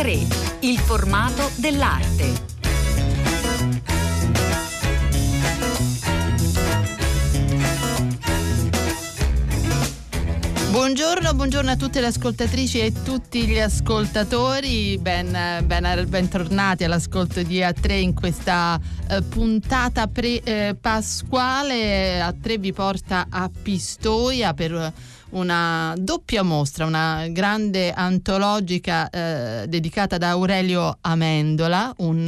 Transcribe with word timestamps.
A3, 0.00 0.60
il 0.60 0.78
formato 0.78 1.50
dell'arte. 1.56 2.48
Buongiorno, 10.70 11.34
buongiorno, 11.34 11.70
a 11.70 11.76
tutte 11.76 12.00
le 12.00 12.06
ascoltatrici 12.06 12.80
e 12.80 12.92
tutti 13.04 13.46
gli 13.46 13.58
ascoltatori, 13.58 14.96
ben, 14.96 15.36
ben, 15.66 16.06
bentornati 16.08 16.84
all'ascolto 16.84 17.42
di 17.42 17.58
A3 17.58 17.92
in 18.00 18.14
questa 18.14 18.80
eh, 19.06 19.20
puntata 19.20 20.06
pre, 20.06 20.40
eh, 20.42 20.76
pasquale. 20.80 22.22
A3 22.22 22.58
vi 22.58 22.72
porta 22.72 23.26
a 23.28 23.50
Pistoia 23.50 24.54
per 24.54 24.92
una 25.30 25.94
doppia 25.96 26.42
mostra, 26.42 26.86
una 26.86 27.26
grande 27.30 27.92
antologica 27.92 29.08
eh, 29.10 29.66
dedicata 29.68 30.18
da 30.18 30.30
Aurelio 30.30 30.98
Amendola, 31.00 31.94
un, 31.98 32.18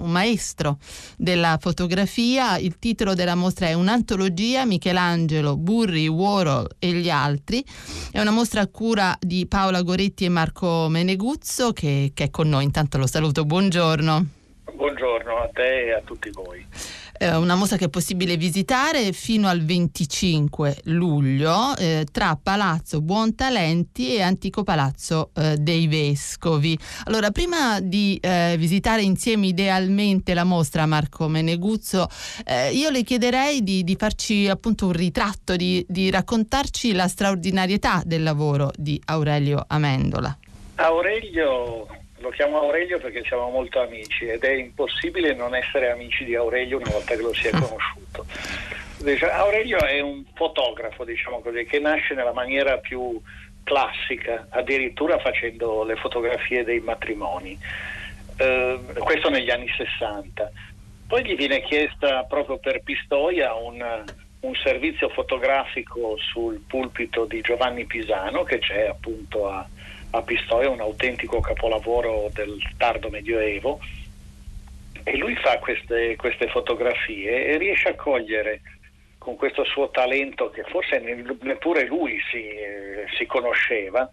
un, 0.00 0.10
maestro 0.10 0.78
della 1.16 1.58
fotografia. 1.60 2.58
Il 2.58 2.78
titolo 2.78 3.14
della 3.14 3.34
mostra 3.34 3.68
è 3.68 3.74
Un'antologia 3.74 4.64
Michelangelo, 4.64 5.56
Burri, 5.56 6.08
Warhol 6.08 6.68
e 6.78 6.92
gli 6.92 7.10
altri. 7.10 7.64
È 8.10 8.20
una 8.20 8.30
mostra 8.30 8.60
a 8.60 8.66
cura 8.66 9.16
di 9.18 9.46
Paola 9.46 9.82
Goretti 9.82 10.24
e 10.24 10.28
Marco 10.28 10.88
Meneguzzo 10.88 11.72
che, 11.72 12.12
che 12.14 12.24
è 12.24 12.30
con 12.30 12.48
noi. 12.48 12.64
Intanto 12.64 12.98
lo 12.98 13.06
saluto, 13.06 13.44
buongiorno. 13.44 14.26
Buongiorno 14.74 15.36
a 15.36 15.48
te 15.52 15.86
e 15.86 15.92
a 15.92 16.00
tutti 16.00 16.30
voi 16.30 16.66
eh, 17.20 17.36
una 17.36 17.54
mostra 17.54 17.76
che 17.76 17.84
è 17.84 17.88
possibile 17.90 18.38
visitare 18.38 19.12
fino 19.12 19.46
al 19.46 19.62
25 19.62 20.78
luglio 20.84 21.76
eh, 21.76 22.06
tra 22.10 22.38
Palazzo 22.42 23.02
Buontalenti 23.02 24.14
e 24.14 24.22
Antico 24.22 24.62
Palazzo 24.62 25.30
eh, 25.36 25.56
dei 25.58 25.86
Vescovi. 25.86 26.78
Allora, 27.04 27.30
prima 27.30 27.78
di 27.80 28.18
eh, 28.22 28.54
visitare 28.58 29.02
insieme 29.02 29.48
idealmente 29.48 30.32
la 30.32 30.44
mostra 30.44 30.86
Marco 30.86 31.28
Meneguzzo, 31.28 32.08
eh, 32.46 32.72
io 32.72 32.88
le 32.88 33.02
chiederei 33.02 33.62
di, 33.62 33.84
di, 33.84 33.96
farci 33.96 34.48
appunto 34.48 34.86
un 34.86 34.92
ritratto, 34.92 35.56
di, 35.56 35.84
di 35.86 36.08
raccontarci 36.08 36.92
la 36.92 37.06
straordinarietà 37.06 38.02
del 38.04 38.22
lavoro 38.22 38.70
di 38.74 39.00
Aurelio 39.04 39.62
Amendola. 39.66 40.38
Aurelio 40.76 41.86
lo 42.20 42.30
chiamo 42.30 42.60
Aurelio 42.60 42.98
perché 42.98 43.22
siamo 43.24 43.48
molto 43.50 43.80
amici 43.80 44.26
ed 44.26 44.44
è 44.44 44.52
impossibile 44.52 45.34
non 45.34 45.54
essere 45.54 45.90
amici 45.90 46.24
di 46.24 46.34
Aurelio 46.34 46.78
una 46.78 46.90
volta 46.90 47.14
che 47.14 47.22
lo 47.22 47.32
si 47.32 47.48
è 47.48 47.50
conosciuto. 47.56 48.26
Aurelio 49.30 49.78
è 49.78 50.00
un 50.00 50.24
fotografo, 50.34 51.04
diciamo 51.04 51.40
così, 51.40 51.64
che 51.64 51.78
nasce 51.78 52.14
nella 52.14 52.34
maniera 52.34 52.76
più 52.78 53.20
classica, 53.64 54.46
addirittura 54.50 55.18
facendo 55.18 55.84
le 55.84 55.96
fotografie 55.96 56.64
dei 56.64 56.80
matrimoni. 56.80 57.58
Eh, 58.36 58.78
questo 58.98 59.30
negli 59.30 59.50
anni 59.50 59.68
60. 59.74 60.50
Poi 61.06 61.24
gli 61.24 61.34
viene 61.34 61.62
chiesta 61.62 62.24
proprio 62.24 62.58
per 62.58 62.82
Pistoia 62.82 63.54
un, 63.54 63.82
un 64.40 64.54
servizio 64.62 65.08
fotografico 65.08 66.16
sul 66.18 66.62
pulpito 66.66 67.24
di 67.24 67.40
Giovanni 67.40 67.86
Pisano 67.86 68.42
che 68.44 68.58
c'è 68.58 68.86
appunto 68.86 69.48
a, 69.48 69.66
a 70.10 70.22
Pistoia, 70.22 70.68
un 70.68 70.80
autentico 70.80 71.40
capolavoro 71.40 72.30
del 72.32 72.58
tardo 72.76 73.08
medioevo, 73.10 73.80
e 75.02 75.16
lui 75.16 75.34
fa 75.36 75.58
queste, 75.58 76.16
queste 76.16 76.48
fotografie 76.48 77.46
e 77.46 77.58
riesce 77.58 77.88
a 77.88 77.94
cogliere 77.94 78.60
con 79.18 79.36
questo 79.36 79.64
suo 79.64 79.90
talento 79.90 80.50
che 80.50 80.62
forse 80.64 80.98
neppure 80.98 81.86
lui 81.86 82.18
si, 82.30 82.48
eh, 82.48 83.06
si 83.16 83.26
conosceva, 83.26 84.10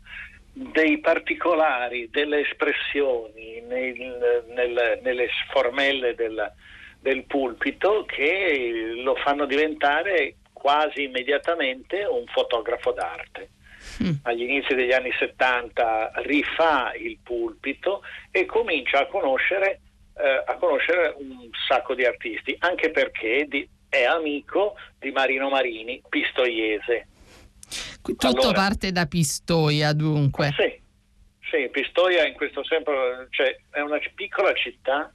dei 0.51 0.97
particolari, 0.99 2.09
delle 2.09 2.41
espressioni 2.41 3.61
nel, 3.61 4.45
nel, 4.49 4.99
nelle 5.03 5.29
formelle 5.49 6.15
del, 6.15 6.51
del 6.99 7.23
pulpito 7.25 8.05
che 8.05 8.93
lo 8.95 9.15
fanno 9.15 9.45
diventare 9.45 10.35
quasi 10.51 11.03
immediatamente 11.03 12.03
un 12.03 12.25
fotografo 12.25 12.91
d'arte 12.91 13.49
mm. 14.03 14.11
agli 14.23 14.43
inizi 14.43 14.75
degli 14.75 14.91
anni 14.91 15.11
70 15.17 16.11
rifà 16.23 16.93
il 16.93 17.17
pulpito 17.23 18.01
e 18.31 18.45
comincia 18.45 18.99
a 18.99 19.07
conoscere, 19.07 19.81
eh, 20.17 20.43
a 20.45 20.55
conoscere 20.55 21.15
un 21.17 21.49
sacco 21.67 21.93
di 21.95 22.05
artisti, 22.05 22.55
anche 22.59 22.91
perché 22.91 23.45
di, 23.47 23.67
è 23.89 24.03
amico 24.03 24.75
di 24.99 25.11
Marino 25.11 25.49
Marini, 25.49 26.01
pistoiese. 26.07 27.07
Tutto 28.01 28.27
allora, 28.27 28.53
parte 28.53 28.91
da 28.91 29.05
Pistoia 29.05 29.91
dunque. 29.91 30.53
Sì, 30.55 30.79
sì, 31.49 31.69
Pistoia 31.69 32.25
in 32.25 32.35
questo 32.35 32.63
senso 32.63 32.91
cioè, 33.29 33.57
è 33.71 33.81
una 33.81 33.99
piccola 34.15 34.53
città 34.53 35.11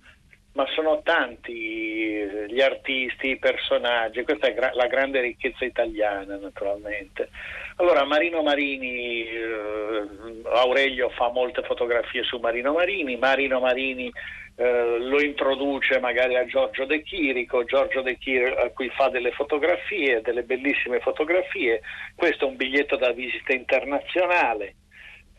ma 0.53 0.67
sono 0.75 1.01
tanti 1.03 2.13
gli 2.49 2.61
artisti, 2.61 3.31
i 3.31 3.39
personaggi, 3.39 4.23
questa 4.23 4.49
è 4.49 4.55
gra- 4.55 4.73
la 4.75 4.87
grande 4.87 5.21
ricchezza 5.21 5.65
italiana 5.65 6.37
naturalmente. 6.37 7.31
Allora 7.77 8.05
Marino 8.05 8.43
Marini, 8.43 9.27
eh, 9.27 10.09
Aurelio 10.53 11.09
fa 11.11 11.31
molte 11.31 11.63
fotografie 11.63 12.23
su 12.23 12.39
Marino 12.39 12.73
Marini, 12.73 13.17
Marino 13.17 13.61
Marini 13.61 14.13
eh, 14.55 14.99
lo 14.99 15.23
introduce 15.23 15.99
magari 15.99 16.37
a 16.37 16.45
Giorgio 16.45 16.85
De 16.85 17.03
Chirico, 17.03 17.65
Giorgio 17.65 18.03
De 18.03 18.19
Chirico 18.19 18.61
a 18.61 18.69
cui 18.69 18.91
fa 18.91 19.09
delle 19.09 19.33
fotografie, 19.33 20.21
delle 20.21 20.43
bellissime 20.43 21.01
fotografie, 21.01 21.81
questo 22.15 22.45
è 22.45 22.49
un 22.49 22.57
biglietto 22.57 22.97
da 22.97 23.13
visita 23.13 23.55
internazionale. 23.55 24.75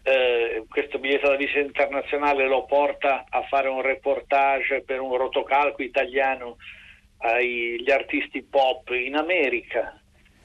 Eh, 0.05 0.62
questo 0.73 0.97
biglietto 0.97 1.29
da 1.29 1.35
visita 1.35 1.59
internazionale 1.59 2.47
lo 2.47 2.65
porta 2.65 3.25
a 3.29 3.43
fare 3.43 3.67
un 3.67 3.83
reportage 3.83 4.81
per 4.81 5.01
un 5.01 5.15
rotocalco 5.15 5.83
italiano 5.83 6.57
agli 7.19 7.91
artisti 7.91 8.41
pop 8.41 8.89
in 8.89 9.15
America 9.15 10.01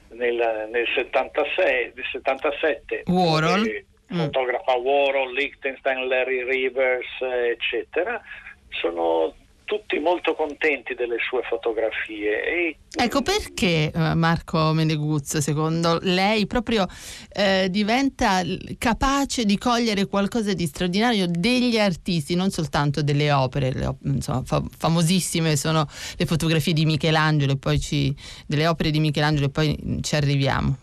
nel, 0.09 0.67
nel, 0.69 0.85
76, 0.93 1.93
nel 1.95 2.05
77 2.11 3.03
Warhol 3.07 3.85
mm. 4.13 4.19
fotografa 4.19 4.73
Warhol, 4.75 5.33
Liechtenstein, 5.33 6.07
Larry 6.07 6.43
Rivers 6.43 7.07
eccetera 7.21 8.21
sono 8.69 9.33
tutti 9.69 9.99
molto 9.99 10.33
contenti 10.33 10.95
delle 10.95 11.17
sue 11.19 11.43
fotografie. 11.43 12.43
E... 12.43 12.75
Ecco 12.91 13.21
perché 13.21 13.91
eh, 13.93 14.15
Marco 14.15 14.73
Meneguzzo, 14.73 15.39
secondo 15.41 15.99
lei, 16.01 16.47
proprio 16.47 16.87
eh, 17.31 17.67
diventa 17.69 18.41
capace 18.79 19.45
di 19.45 19.59
cogliere 19.59 20.07
qualcosa 20.07 20.53
di 20.53 20.65
straordinario 20.65 21.27
degli 21.29 21.77
artisti, 21.77 22.33
non 22.33 22.49
soltanto 22.49 23.03
delle 23.03 23.31
opere, 23.31 23.71
le, 23.71 23.95
insomma, 24.05 24.41
fa, 24.43 24.63
famosissime 24.75 25.55
sono 25.55 25.85
le 26.17 26.25
fotografie 26.25 26.73
di 26.73 26.85
Michelangelo, 26.85 27.51
e 27.51 27.57
poi 27.57 27.79
ci, 27.79 28.11
delle 28.47 28.65
opere 28.65 28.89
di 28.89 28.99
Michelangelo 28.99 29.45
e 29.45 29.51
poi 29.51 29.99
ci 30.01 30.15
arriviamo. 30.15 30.75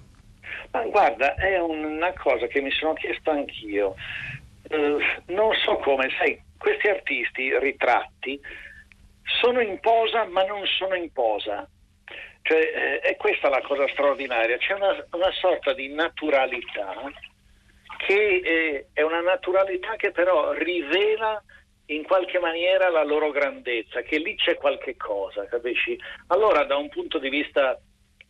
Ma 0.71 0.83
guarda, 0.83 1.35
è 1.35 1.59
una 1.59 2.13
cosa 2.13 2.47
che 2.47 2.61
mi 2.61 2.71
sono 2.71 2.93
chiesto 2.93 3.33
anch'io. 3.33 3.97
Uh, 4.69 5.33
non 5.33 5.53
so 5.65 5.77
come, 5.79 6.09
sai, 6.19 6.41
questi 6.57 6.87
artisti 6.87 7.51
ritratti 7.59 8.41
sono 9.41 9.61
in 9.61 9.79
posa 9.81 10.25
ma 10.25 10.45
non 10.45 10.65
sono 10.67 10.95
in 10.95 11.13
posa. 11.13 11.69
Cioè, 12.43 12.59
eh, 12.59 13.01
è 13.01 13.17
questa 13.17 13.49
la 13.49 13.61
cosa 13.61 13.89
straordinaria, 13.89 14.57
c'è 14.57 14.75
una, 14.75 14.93
una 15.11 15.33
sorta 15.33 15.73
di 15.73 15.93
naturalità 15.93 16.95
che 17.99 18.41
eh, 18.45 18.87
è 18.93 19.03
una 19.03 19.21
naturalità 19.21 19.97
che 19.97 20.13
però 20.13 20.53
rivela 20.53 21.43
in 21.87 22.05
qualche 22.05 22.39
maniera 22.39 22.89
la 22.89 23.05
loro 23.05 23.31
grandezza, 23.31 24.03
che 24.03 24.19
lì 24.19 24.37
c'è 24.37 24.57
qualche 24.57 24.97
cosa, 24.97 25.47
capisci? 25.47 25.99
Allora 26.29 26.65
da 26.65 26.77
un 26.77 26.89
punto 26.89 27.19
di 27.19 27.29
vista 27.29 27.79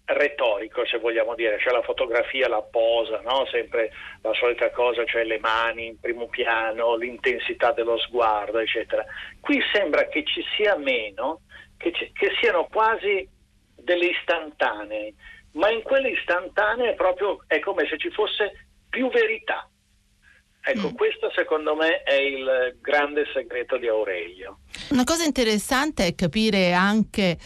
retorico, 0.06 0.86
se 0.86 0.98
vogliamo 0.98 1.34
dire, 1.34 1.58
cioè 1.58 1.72
la 1.72 1.82
fotografia, 1.82 2.48
la 2.48 2.62
posa, 2.62 3.20
no? 3.22 3.44
sempre 3.46 3.90
la 4.22 4.32
solita 4.34 4.70
cosa, 4.70 5.04
cioè 5.04 5.24
le 5.24 5.38
mani 5.40 5.86
in 5.86 6.00
primo 6.00 6.28
piano, 6.28 6.94
l'intensità 6.94 7.72
dello 7.72 7.98
sguardo, 7.98 8.58
eccetera. 8.58 9.04
Qui 9.40 9.60
sembra 9.72 10.06
che 10.06 10.24
ci 10.24 10.44
sia 10.56 10.76
meno, 10.76 11.40
che, 11.76 11.92
ci, 11.92 12.10
che 12.12 12.30
siano 12.40 12.66
quasi 12.70 13.28
delle 13.74 14.06
istantanee, 14.06 15.14
ma 15.52 15.70
in 15.70 15.82
quelle 15.82 16.10
istantanee 16.10 16.94
proprio 16.94 17.42
è 17.48 17.58
come 17.58 17.86
se 17.88 17.98
ci 17.98 18.10
fosse 18.10 18.68
più 18.88 19.10
verità. 19.10 19.68
Ecco, 20.68 20.90
mm. 20.90 20.94
questo 20.94 21.30
secondo 21.32 21.76
me 21.76 22.02
è 22.02 22.14
il 22.14 22.76
grande 22.80 23.22
segreto 23.32 23.76
di 23.78 23.86
Aurelio. 23.86 24.58
Una 24.90 25.04
cosa 25.04 25.22
interessante 25.22 26.06
è 26.06 26.14
capire 26.16 26.72
anche 26.72 27.38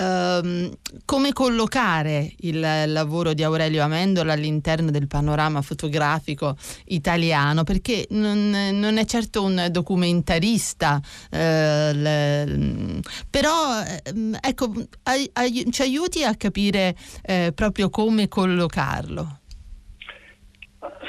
ehm, 0.00 0.78
come 1.04 1.32
collocare 1.32 2.32
il 2.42 2.60
lavoro 2.60 3.32
di 3.34 3.42
Aurelio 3.42 3.82
Amendola 3.82 4.34
all'interno 4.34 4.92
del 4.92 5.08
panorama 5.08 5.60
fotografico 5.60 6.56
italiano, 6.84 7.64
perché 7.64 8.06
non, 8.10 8.50
non 8.50 8.96
è 8.96 9.04
certo 9.06 9.42
un 9.42 9.66
documentarista, 9.72 11.00
eh, 11.32 11.92
le, 11.92 13.00
però 13.28 13.82
ehm, 14.04 14.38
ecco, 14.40 14.72
ai, 15.02 15.28
ai, 15.32 15.66
ci 15.72 15.82
aiuti 15.82 16.22
a 16.22 16.36
capire 16.36 16.94
eh, 17.24 17.50
proprio 17.52 17.90
come 17.90 18.28
collocarlo. 18.28 19.40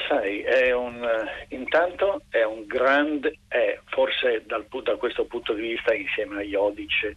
Sai, 0.08 0.40
è 0.42 0.72
un, 0.72 1.06
intanto 1.48 2.22
è 2.30 2.42
un 2.42 2.66
grande, 2.66 3.38
è 3.48 3.78
forse 3.86 4.44
dal, 4.46 4.66
da 4.82 4.96
questo 4.96 5.26
punto 5.26 5.52
di 5.52 5.62
vista 5.62 5.94
insieme 5.94 6.38
a 6.38 6.42
Iodice, 6.42 7.16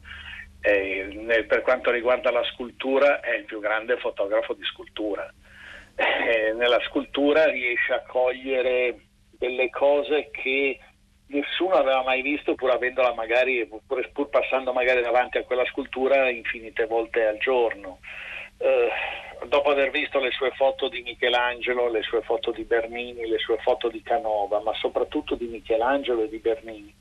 è, 0.60 1.44
per 1.48 1.62
quanto 1.62 1.92
riguarda 1.92 2.31
la 2.31 2.44
scultura 2.44 3.19
è 3.19 3.36
il 3.36 3.45
più 3.45 3.60
grande 3.60 3.98
fotografo 3.98 4.54
di 4.54 4.63
scultura. 4.63 5.31
Eh, 5.95 6.54
nella 6.54 6.80
scultura 6.88 7.45
riesce 7.45 7.94
a 7.94 8.04
cogliere 8.07 8.98
delle 9.38 9.69
cose 9.69 10.30
che 10.31 10.80
nessuno 11.27 11.74
aveva 11.74 12.04
mai 12.04 12.21
visto 12.21 12.56
pur 12.56 12.77
magari, 13.15 13.68
pur, 13.68 14.10
pur 14.12 14.30
passando 14.30 14.71
magari 14.74 15.01
davanti 15.01 15.38
a 15.38 15.44
quella 15.44 15.65
scultura 15.65 16.30
infinite 16.30 16.86
volte 16.86 17.25
al 17.25 17.38
giorno. 17.38 18.00
Eh, 18.63 18.89
dopo 19.48 19.71
aver 19.71 19.92
visto 19.92 20.19
le 20.19 20.31
sue 20.31 20.51
foto 20.51 20.88
di 20.88 21.01
Michelangelo, 21.01 21.89
le 21.89 22.01
sue 22.01 22.21
foto 22.21 22.51
di 22.51 22.63
Bernini, 22.63 23.27
le 23.27 23.38
sue 23.39 23.57
foto 23.57 23.89
di 23.89 24.01
Canova, 24.01 24.62
ma 24.62 24.74
soprattutto 24.75 25.36
di 25.36 25.48
Michelangelo 25.48 26.24
e 26.24 26.30
di 26.30 26.38
Bernini, 26.38 26.95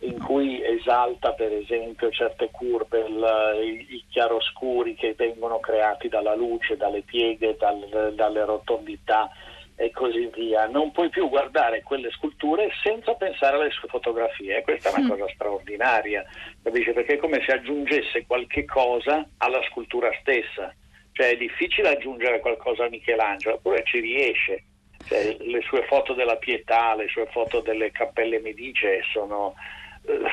in 0.00 0.22
cui 0.22 0.62
esalta 0.62 1.32
per 1.32 1.54
esempio 1.54 2.10
certe 2.10 2.50
curve, 2.50 2.98
il, 2.98 3.86
i, 3.88 4.04
chiaroscuri 4.10 4.94
che 4.94 5.14
vengono 5.16 5.58
creati 5.58 6.08
dalla 6.08 6.34
luce, 6.34 6.76
dalle 6.76 7.00
pieghe, 7.00 7.56
dal, 7.56 8.12
dalle 8.14 8.44
rotondità 8.44 9.30
e 9.76 9.90
così 9.92 10.30
via. 10.34 10.66
Non 10.66 10.92
puoi 10.92 11.08
più 11.08 11.30
guardare 11.30 11.82
quelle 11.82 12.10
sculture 12.10 12.70
senza 12.82 13.14
pensare 13.14 13.56
alle 13.56 13.70
sue 13.70 13.88
fotografie 13.88 14.60
questa 14.60 14.90
è 14.90 14.98
una 14.98 15.06
mm. 15.06 15.08
cosa 15.08 15.28
straordinaria, 15.32 16.22
capisci? 16.62 16.92
Perché 16.92 17.14
è 17.14 17.16
come 17.16 17.42
se 17.46 17.52
aggiungesse 17.52 18.26
qualche 18.26 18.66
cosa 18.66 19.26
alla 19.38 19.62
scultura 19.70 20.10
stessa. 20.20 20.74
Cioè 21.20 21.32
è 21.32 21.36
difficile 21.36 21.90
aggiungere 21.90 22.40
qualcosa 22.40 22.86
a 22.86 22.88
Michelangelo, 22.88 23.56
eppure 23.56 23.84
ci 23.84 24.00
riesce. 24.00 24.64
Cioè, 25.04 25.36
le 25.38 25.60
sue 25.60 25.84
foto 25.84 26.14
della 26.14 26.36
pietà, 26.36 26.94
le 26.94 27.08
sue 27.08 27.26
foto 27.26 27.60
delle 27.60 27.90
cappelle 27.90 28.40
medicee 28.40 29.02
sono... 29.12 29.54
Uh, 30.00 30.26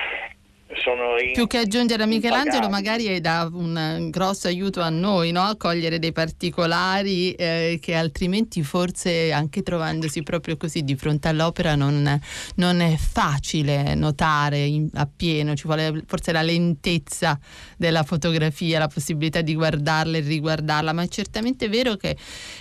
sono 0.87 1.15
più 1.33 1.47
che 1.47 1.57
aggiungere 1.57 2.03
a 2.03 2.05
Michelangelo 2.05 2.69
magari 2.69 3.05
è 3.05 3.19
da 3.19 3.49
un 3.51 4.07
grosso 4.09 4.47
aiuto 4.47 4.79
a 4.79 4.89
noi 4.89 5.31
no? 5.31 5.41
a 5.41 5.57
cogliere 5.57 5.99
dei 5.99 6.13
particolari 6.13 7.33
eh, 7.33 7.77
che 7.81 7.93
altrimenti 7.93 8.63
forse 8.63 9.33
anche 9.33 9.63
trovandosi 9.63 10.23
proprio 10.23 10.55
così 10.55 10.83
di 10.83 10.95
fronte 10.95 11.27
all'opera 11.27 11.75
non, 11.75 12.19
non 12.55 12.79
è 12.79 12.95
facile 12.95 13.95
notare 13.95 14.63
in, 14.63 14.89
appieno. 14.93 15.55
Ci 15.55 15.63
vuole 15.65 16.03
forse 16.05 16.31
la 16.31 16.41
lentezza 16.41 17.37
della 17.75 18.03
fotografia 18.03 18.79
la 18.79 18.87
possibilità 18.87 19.41
di 19.41 19.55
guardarla 19.55 20.17
e 20.17 20.21
riguardarla. 20.21 20.93
Ma 20.93 21.03
è 21.03 21.07
certamente 21.07 21.67
vero 21.67 21.95
che 21.95 22.15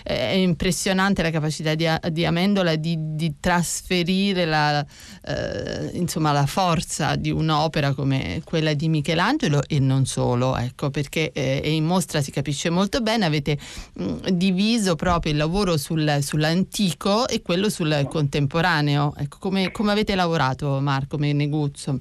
eh, 0.05 0.31
è 0.31 0.35
impressionante 0.35 1.23
la 1.23 1.31
capacità 1.31 1.75
di, 1.75 1.87
di 2.11 2.25
Amendola 2.25 2.75
di, 2.77 2.97
di 2.99 3.35
trasferire 3.39 4.45
la, 4.45 4.85
eh, 5.25 5.91
insomma, 5.93 6.33
la 6.33 6.47
forza 6.47 7.17
di 7.17 7.31
un'opera 7.31 7.93
come 7.93 8.16
quella 8.45 8.75
di 8.75 8.89
Michelangelo 8.89 9.63
e 9.69 9.79
non 9.81 10.05
solo, 10.05 10.57
ecco, 10.57 10.91
perché 10.91 11.33
eh, 11.33 11.61
in 11.65 11.85
mostra 11.85 12.21
si 12.21 12.31
capisce 12.31 12.71
molto 12.71 13.01
bene, 13.01 13.25
avete 13.25 13.57
mh, 13.95 14.29
diviso 14.31 14.95
proprio 14.97 15.33
il 15.33 15.39
lavoro 15.39 15.77
sul, 15.77 16.19
sull'antico 16.21 17.29
e 17.29 17.43
quello 17.43 17.69
sul 17.69 18.07
contemporaneo. 18.09 19.15
Ecco, 19.19 19.39
come, 19.39 19.71
come 19.71 19.93
avete 19.93 20.15
lavorato 20.15 20.81
Marco 20.81 21.19
Meneguzzo? 21.19 22.01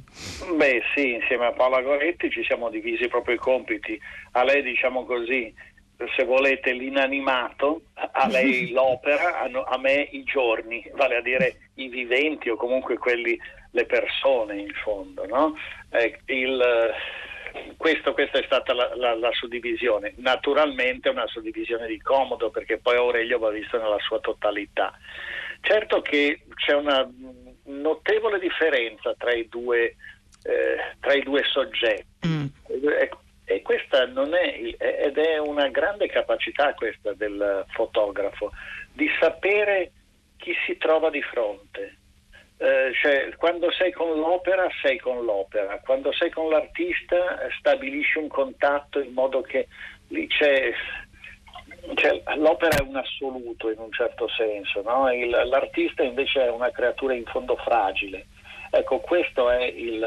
Beh 0.56 0.82
sì, 0.94 1.14
insieme 1.14 1.48
a 1.48 1.52
Paola 1.52 1.82
Goretti 1.82 2.30
ci 2.30 2.44
siamo 2.44 2.70
divisi 2.70 3.08
proprio 3.08 3.36
i 3.36 3.40
compiti. 3.40 4.00
A 4.32 4.44
lei 4.44 4.62
diciamo 4.64 5.06
così, 5.06 5.54
se 6.16 6.24
volete 6.26 6.72
l'inanimato, 6.74 7.82
a 7.94 8.28
lei 8.28 8.72
l'opera, 8.74 9.42
a 9.42 9.78
me 9.78 10.08
i 10.12 10.24
giorni, 10.24 10.84
vale 10.96 11.18
a 11.18 11.22
dire 11.22 11.70
i 11.76 11.88
viventi 11.88 12.50
o 12.50 12.56
comunque 12.56 12.98
quelli 12.98 13.38
le 13.72 13.86
persone 13.86 14.60
in 14.60 14.72
fondo. 14.84 15.26
No? 15.26 15.56
Eh, 15.98 16.20
il, 16.26 16.62
questo, 17.78 18.14
questa 18.14 18.40
è 18.40 18.44
stata 18.46 18.74
la, 18.74 18.92
la, 18.96 19.16
la, 19.16 19.32
suddivisione. 19.32 20.14
Naturalmente 20.18 21.10
una 21.10 21.28
suddivisione 21.28 21.88
di 21.88 22.00
comodo 22.02 22.50
perché 22.50 22.78
poi 22.78 22.98
Aurelio 22.98 23.40
va 23.40 23.50
visto 23.50 23.78
nella 23.78 24.00
sua 24.00 24.20
totalità. 24.20 24.98
Certo 25.62 26.02
che 26.02 26.42
c'è 26.56 26.74
una 26.74 27.10
notevole 27.66 28.40
differenza 28.40 29.14
tra 29.18 29.34
i 29.34 29.48
due, 29.48 29.96
eh, 30.44 30.96
tra 31.00 31.14
i 31.14 31.24
due 31.24 31.44
soggetti. 31.44 32.28
Mm. 32.28 32.46
E, 32.68 33.10
e 33.46 33.62
questa 33.62 34.06
non 34.06 34.34
è, 34.34 34.76
ed 34.78 35.18
è 35.18 35.38
una 35.38 35.68
grande 35.70 36.08
capacità 36.08 36.74
questa 36.74 37.14
del 37.14 37.66
fotografo, 37.70 38.52
di 38.92 39.08
sapere 39.20 39.92
chi 40.38 40.54
si 40.66 40.78
trova 40.78 41.10
di 41.10 41.22
fronte 41.22 41.98
eh, 42.58 42.92
cioè, 43.02 43.34
quando 43.36 43.70
sei 43.72 43.92
con 43.92 44.18
l'opera 44.18 44.68
sei 44.82 44.98
con 44.98 45.26
l'opera, 45.26 45.80
quando 45.84 46.14
sei 46.14 46.30
con 46.30 46.50
l'artista 46.50 47.38
stabilisci 47.60 48.18
un 48.18 48.30
contatto 48.30 49.02
in 49.02 49.12
modo 49.12 49.42
che 49.42 49.68
lì 50.08 50.26
c'è, 50.28 50.72
c'è 51.96 52.22
l'opera 52.38 52.78
è 52.78 52.82
un 52.82 52.96
assoluto 52.96 53.70
in 53.70 53.80
un 53.80 53.92
certo 53.92 54.30
senso, 54.30 54.82
no? 54.84 55.12
il, 55.12 55.30
l'artista 55.30 56.04
invece 56.04 56.46
è 56.46 56.50
una 56.50 56.72
creatura 56.72 57.14
in 57.14 57.26
fondo 57.26 57.58
fragile. 57.58 58.28
Ecco, 58.70 59.00
questa 59.00 59.58
è 59.58 59.64
il, 59.66 60.00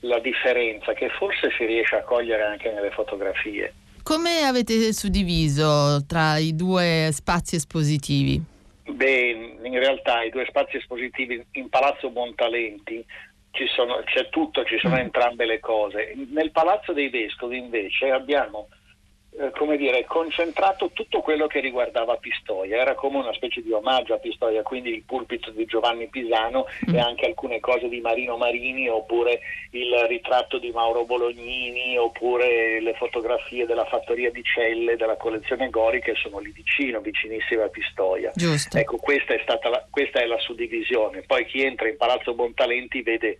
la 0.00 0.18
differenza 0.20 0.94
che 0.94 1.10
forse 1.10 1.50
si 1.58 1.66
riesce 1.66 1.96
a 1.96 2.02
cogliere 2.02 2.42
anche 2.42 2.70
nelle 2.72 2.90
fotografie. 2.90 3.74
Come 4.02 4.44
avete 4.44 4.94
suddiviso 4.94 6.04
tra 6.06 6.38
i 6.38 6.56
due 6.56 7.10
spazi 7.12 7.56
espositivi? 7.56 8.42
Beh, 8.92 9.58
in 9.62 9.78
realtà 9.78 10.22
i 10.22 10.30
due 10.30 10.46
spazi 10.46 10.76
espositivi 10.76 11.44
in 11.52 11.68
Palazzo 11.68 12.10
Montalenti 12.10 13.04
sono, 13.74 14.02
c'è 14.04 14.28
tutto, 14.28 14.64
ci 14.64 14.78
sono 14.78 14.94
mm. 14.94 14.98
entrambe 14.98 15.46
le 15.46 15.60
cose. 15.60 16.14
Nel 16.30 16.50
Palazzo 16.50 16.92
dei 16.92 17.08
Vescovi 17.08 17.58
invece 17.58 18.10
abbiamo 18.10 18.68
eh, 19.40 19.50
come 19.52 19.78
dire, 19.78 20.04
concentrato 20.04 20.90
tutto 20.92 21.22
quello 21.22 21.46
che 21.46 21.60
riguardava 21.60 22.16
Pistoia, 22.16 22.76
era 22.76 22.94
come 22.94 23.16
una 23.16 23.32
specie 23.32 23.62
di 23.62 23.72
omaggio 23.72 24.12
a 24.12 24.18
Pistoia, 24.18 24.62
quindi 24.62 24.90
il 24.90 25.02
pulpito 25.04 25.50
di 25.50 25.64
Giovanni 25.64 26.08
Pisano 26.08 26.66
mm. 26.90 26.94
e 26.94 26.98
anche 26.98 27.24
alcune 27.24 27.58
cose 27.58 27.88
di 27.88 28.00
Marino 28.00 28.36
Marini, 28.36 28.88
oppure 28.88 29.40
il 29.70 29.94
ritratto 30.08 30.58
di 30.58 30.70
Mauro 30.72 31.06
Bolognini, 31.06 31.96
oppure 31.96 32.82
le 32.82 32.92
fotografie 32.94 33.64
della 33.64 33.86
fattoria 33.86 34.30
di 34.30 34.42
Celle 34.42 34.96
della 34.96 35.16
collezione 35.16 35.70
Gori 35.70 36.02
che 36.02 36.14
sono 36.16 36.38
lì 36.38 36.50
vicino, 36.50 37.00
vicinissime 37.00 37.62
a 37.62 37.68
Pistoia. 37.68 38.32
Giusto. 38.34 38.76
Ecco, 38.76 38.98
questa 38.98 39.32
è, 39.32 39.40
stata 39.42 39.70
la, 39.70 39.86
questa 39.88 40.20
è 40.20 40.26
la 40.26 40.38
suddivisione. 40.38 41.22
Poi 41.22 41.46
chi 41.46 41.62
entra 41.62 41.88
in 41.88 41.96
Palazzo 41.96 42.34
Bontalenti 42.34 43.00
vede 43.00 43.38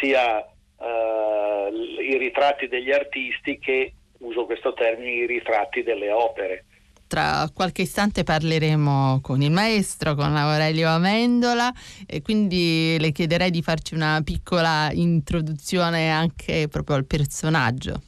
sia 0.00 0.38
uh, 0.38 2.00
i 2.00 2.16
ritratti 2.16 2.68
degli 2.68 2.90
artisti 2.90 3.58
che 3.58 3.92
uso 4.22 4.44
questo 4.44 4.72
termine, 4.72 5.10
i 5.10 5.26
ritratti 5.26 5.82
delle 5.82 6.10
opere. 6.10 6.64
Tra 7.06 7.46
qualche 7.54 7.82
istante 7.82 8.24
parleremo 8.24 9.20
con 9.20 9.42
il 9.42 9.50
maestro, 9.50 10.14
con 10.14 10.34
Aurelio 10.34 10.88
Amendola 10.88 11.70
e 12.06 12.22
quindi 12.22 12.96
le 12.98 13.12
chiederei 13.12 13.50
di 13.50 13.60
farci 13.60 13.92
una 13.94 14.22
piccola 14.24 14.88
introduzione 14.92 16.10
anche 16.10 16.68
proprio 16.70 16.96
al 16.96 17.04
personaggio. 17.04 18.00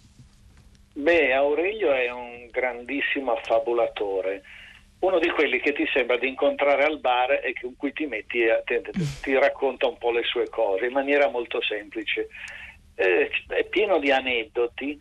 Beh, 0.94 1.34
Aurelio 1.34 1.92
è 1.92 2.10
un 2.10 2.48
grandissimo 2.50 3.32
affabulatore, 3.32 4.42
uno 5.00 5.18
di 5.18 5.28
quelli 5.28 5.60
che 5.60 5.74
ti 5.74 5.84
sembra 5.92 6.16
di 6.16 6.28
incontrare 6.28 6.84
al 6.84 6.98
bar 6.98 7.32
e 7.32 7.52
con 7.60 7.76
cui 7.76 7.92
ti 7.92 8.06
metti 8.06 8.42
e 8.42 8.62
ti, 9.20 9.34
racconta 9.34 9.86
un 9.86 9.98
po' 9.98 10.12
le 10.12 10.22
sue 10.22 10.48
cose 10.48 10.86
in 10.86 10.92
maniera 10.92 11.28
molto 11.28 11.60
semplice. 11.60 12.28
Eh, 12.94 13.28
è 13.48 13.64
pieno 13.64 13.98
di 13.98 14.10
aneddoti 14.10 14.98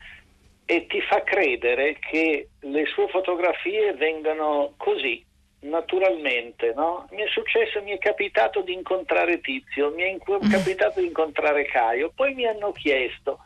e 0.66 0.86
ti 0.88 1.02
fa 1.02 1.24
credere 1.24 1.98
che 2.00 2.50
le 2.60 2.86
sue 2.86 3.08
fotografie 3.10 3.94
vengano 3.94 4.74
così, 4.78 5.24
naturalmente. 5.62 6.74
No? 6.74 7.08
Mi 7.12 7.24
è 7.24 7.28
successo, 7.28 7.82
mi 7.82 7.92
è 7.92 7.98
capitato 7.98 8.62
di 8.62 8.74
incontrare 8.74 9.42
Tizio, 9.42 9.92
mi 9.92 10.04
è 10.04 10.14
mm. 10.14 10.50
capitato 10.50 11.00
di 11.00 11.08
incontrare 11.08 11.66
Caio, 11.66 12.12
poi 12.16 12.34
mi 12.34 12.46
hanno 12.46 12.72
chiesto, 12.72 13.40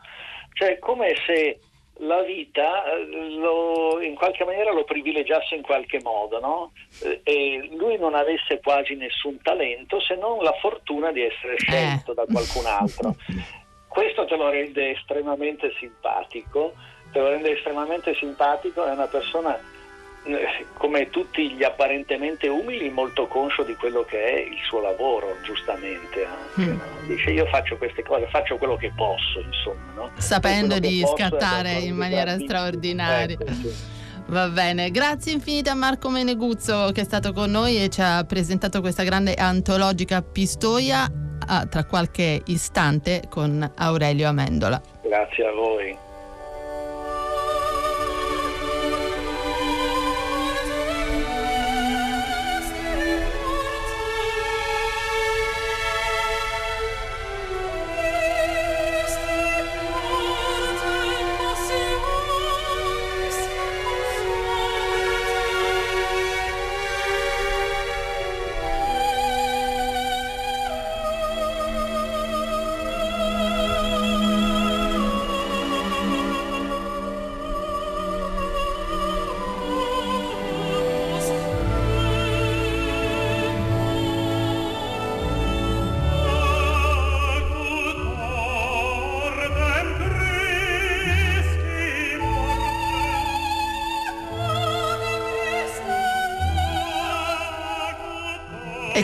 cioè 0.52 0.78
come 0.78 1.14
se 1.26 1.58
la 2.00 2.22
vita 2.22 2.84
eh, 2.84 3.06
lo, 3.36 4.00
in 4.00 4.14
qualche 4.14 4.44
maniera 4.44 4.72
lo 4.72 4.84
privilegiasse 4.84 5.56
in 5.56 5.62
qualche 5.62 6.00
modo, 6.02 6.38
no? 6.38 6.72
Eh, 7.02 7.20
e 7.24 7.68
lui 7.72 7.98
non 7.98 8.14
avesse 8.14 8.60
quasi 8.60 8.94
nessun 8.94 9.40
talento 9.42 10.00
se 10.00 10.14
non 10.14 10.38
la 10.42 10.52
fortuna 10.60 11.10
di 11.10 11.22
essere 11.22 11.56
scelto 11.56 12.12
eh. 12.12 12.14
da 12.14 12.24
qualcun 12.30 12.66
altro. 12.66 13.16
Questo 13.88 14.26
te 14.26 14.36
lo 14.36 14.50
rende 14.50 14.90
estremamente 14.90 15.72
simpatico 15.78 16.74
te 17.12 17.18
lo 17.18 17.28
rende 17.28 17.52
estremamente 17.52 18.14
simpatico, 18.14 18.84
è 18.86 18.90
una 18.90 19.06
persona 19.06 19.58
eh, 20.24 20.66
come 20.74 21.10
tutti 21.10 21.52
gli 21.52 21.64
apparentemente 21.64 22.48
umili, 22.48 22.90
molto 22.90 23.26
conscio 23.26 23.62
di 23.62 23.74
quello 23.76 24.04
che 24.04 24.22
è 24.22 24.38
il 24.40 24.58
suo 24.66 24.80
lavoro, 24.80 25.36
giustamente. 25.42 26.26
Mm. 26.60 26.68
No? 26.68 26.82
Dice 27.06 27.30
io 27.30 27.46
faccio 27.46 27.76
queste 27.76 28.02
cose, 28.02 28.26
faccio 28.28 28.56
quello 28.58 28.76
che 28.76 28.92
posso, 28.94 29.40
insomma. 29.40 29.92
No? 29.94 30.10
Sapendo 30.16 30.78
di 30.78 31.04
scattare 31.14 31.72
in 31.72 31.96
maniera 31.96 32.38
straordinaria. 32.38 33.36
Ecco, 33.38 33.52
sì. 33.52 33.96
Va 34.26 34.48
bene, 34.48 34.90
grazie 34.90 35.32
infinite 35.32 35.70
a 35.70 35.74
Marco 35.74 36.10
Meneguzzo 36.10 36.90
che 36.92 37.00
è 37.00 37.04
stato 37.04 37.32
con 37.32 37.50
noi 37.50 37.82
e 37.82 37.88
ci 37.88 38.02
ha 38.02 38.22
presentato 38.24 38.82
questa 38.82 39.02
grande 39.02 39.32
antologica 39.34 40.20
Pistoia 40.20 41.10
ah, 41.46 41.64
tra 41.64 41.84
qualche 41.84 42.42
istante 42.44 43.22
con 43.30 43.66
Aurelio 43.76 44.28
Amendola. 44.28 44.82
Grazie 45.02 45.46
a 45.46 45.52
voi. 45.52 46.07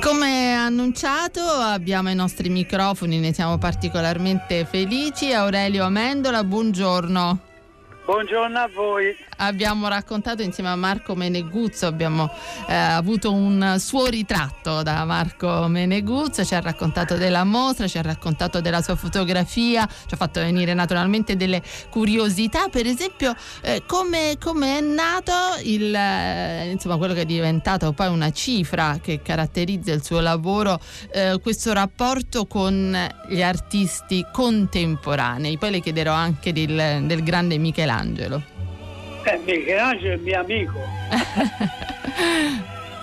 Come 0.05 0.53
annunciato 0.53 1.41
abbiamo 1.41 2.11
i 2.11 2.15
nostri 2.15 2.51
microfoni, 2.51 3.19
ne 3.19 3.33
siamo 3.33 3.57
particolarmente 3.57 4.67
felici. 4.67 5.33
Aurelio 5.33 5.85
Amendola, 5.85 6.45
buongiorno. 6.45 7.39
Buongiorno 8.05 8.59
a 8.59 8.69
voi. 8.69 9.17
Abbiamo 9.37 9.89
raccontato 9.89 10.43
insieme 10.43 10.71
a 10.71 10.77
Marco 10.77 11.15
Meneguzzo, 11.15 11.87
abbiamo 11.87 12.31
eh, 12.67 12.75
avuto 12.75 13.33
un 13.33 13.77
suo 13.79 14.07
ritratto 14.07 14.83
da 14.83 15.05
Marco 15.05 15.67
Meneguzzo, 15.69 16.45
ci 16.45 16.55
ha 16.55 16.61
raccontato 16.61 17.17
della 17.17 17.45
mostra, 17.45 17.87
ci 17.87 17.99
ha 17.99 18.03
raccontato 18.03 18.61
della 18.61 18.83
sua 18.83 18.97
fotografia, 18.97 19.87
ci 19.87 20.15
ha 20.15 20.17
fatto 20.17 20.41
venire 20.41 20.75
naturalmente 20.75 21.37
delle 21.37 21.63
curiosità, 21.91 22.69
per 22.69 22.87
esempio 22.87 23.35
eh, 23.63 23.83
come, 23.87 24.37
come, 24.41 24.79
è 24.79 24.81
nato 24.81 25.33
il, 25.63 25.95
eh, 25.95 26.71
insomma, 26.71 26.97
quello 26.97 27.15
che 27.15 27.23
è 27.23 27.27
diventato 27.27 27.93
poi 27.93 28.09
una 28.09 28.31
cifra 28.33 28.99
che 29.03 29.21
caratterizza 29.23 29.93
il 29.93 30.05
suo 30.05 30.21
lavoro, 30.21 30.81
eh, 31.13 31.39
questo 31.43 31.73
rapporto 31.73 32.47
con 32.47 32.97
gli 33.29 33.43
artisti 33.43 34.25
contemporanei. 34.33 35.59
Poi 35.59 35.71
le 35.71 35.81
chiederò 35.81 36.13
anche 36.13 36.53
del, 36.53 37.05
del 37.07 37.23
grande 37.23 37.59
Michelangelo. 37.59 38.43
Eh, 39.25 39.39
Michelangelo 39.39 40.15
è 40.15 40.19
mio 40.19 40.41
amico. 40.41 40.79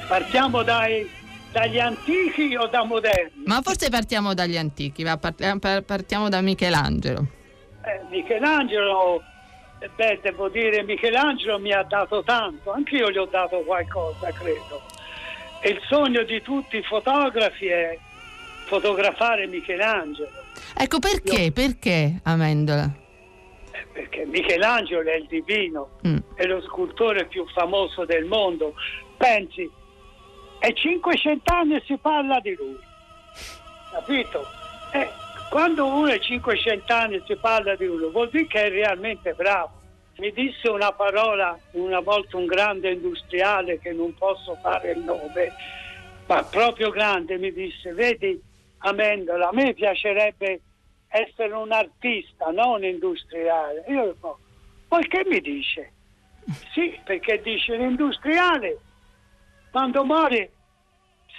Partiamo 0.08 0.62
dai, 0.62 1.10
dagli 1.51 1.80
antichi 1.80 2.56
o 2.56 2.68
da 2.68 2.84
moderni? 2.84 3.44
Ma 3.46 3.62
forse 3.62 3.90
partiamo 3.90 4.34
dagli 4.34 4.58
antichi, 4.58 5.04
va, 5.04 5.18
partiamo 5.18 6.30
da 6.30 6.42
Michelangelo. 6.42 7.25
Eh, 7.84 8.01
Michelangelo, 8.10 9.24
eh, 9.80 9.90
beh, 9.96 10.20
devo 10.22 10.50
dire, 10.50 10.84
Michelangelo 10.84 11.60
mi 11.60 11.74
ha 11.74 11.84
dato 11.84 12.24
tanto, 12.24 12.72
anch'io 12.72 13.10
gli 13.10 13.18
ho 13.18 13.25
dato 13.25 13.62
qualcosa, 13.62 14.32
credo. 14.32 14.82
E 15.62 15.70
il 15.70 15.82
sogno 15.88 16.24
di 16.24 16.42
tutti 16.42 16.78
i 16.78 16.84
fotografi 16.84 17.68
è 17.68 17.98
fotografare 18.66 19.48
Michelangelo. 19.48 20.30
Ecco 20.75 21.00
perché, 21.00 21.42
Io... 21.42 21.51
perché 21.51 22.20
Amendola? 22.24 23.00
Perché 23.91 24.25
Michelangelo 24.25 25.09
è 25.09 25.15
il 25.15 25.27
divino, 25.27 26.00
mm. 26.07 26.17
è 26.35 26.45
lo 26.45 26.61
scultore 26.61 27.25
più 27.25 27.47
famoso 27.47 28.05
del 28.05 28.25
mondo. 28.25 28.73
Pensi, 29.17 29.69
è 30.59 30.71
500 30.73 31.53
anni 31.53 31.75
e 31.75 31.83
si 31.85 31.97
parla 31.97 32.39
di 32.39 32.55
lui, 32.55 32.79
capito? 33.91 34.45
Eh, 34.93 35.09
quando 35.50 35.85
uno 35.85 36.07
è 36.07 36.19
500 36.19 36.93
anni 36.93 37.15
e 37.15 37.23
si 37.25 37.35
parla 37.35 37.75
di 37.75 37.85
lui, 37.85 38.09
vuol 38.11 38.29
dire 38.29 38.47
che 38.47 38.63
è 38.65 38.69
realmente 38.69 39.33
bravo. 39.33 39.79
Mi 40.17 40.31
disse 40.31 40.69
una 40.69 40.91
parola 40.91 41.57
una 41.71 42.00
volta 42.00 42.38
un 42.38 42.45
grande 42.45 42.91
industriale 42.91 43.79
che 43.79 43.91
non 43.91 44.13
posso 44.13 44.57
fare 44.61 44.91
il 44.91 45.00
nome, 45.00 45.51
ma 46.27 46.43
proprio 46.43 46.89
grande, 46.89 47.38
mi 47.38 47.51
disse, 47.51 47.91
vedi 47.93 48.39
Amendola, 48.83 49.50
a 49.50 49.53
me 49.53 49.73
piacerebbe 49.73 50.61
essere 51.12 51.53
un 51.53 51.72
artista, 51.72 52.48
non 52.48 52.75
un 52.75 52.84
industriale. 52.84 53.84
Io 53.88 54.13
dico, 54.13 54.39
poi 54.88 55.08
che 55.08 55.24
mi 55.25 55.39
dice? 55.39 55.91
Sì, 56.74 57.00
perché 57.03 57.39
dice 57.41 57.77
l'industriale 57.77 58.80
quando 59.70 60.03
muore 60.03 60.51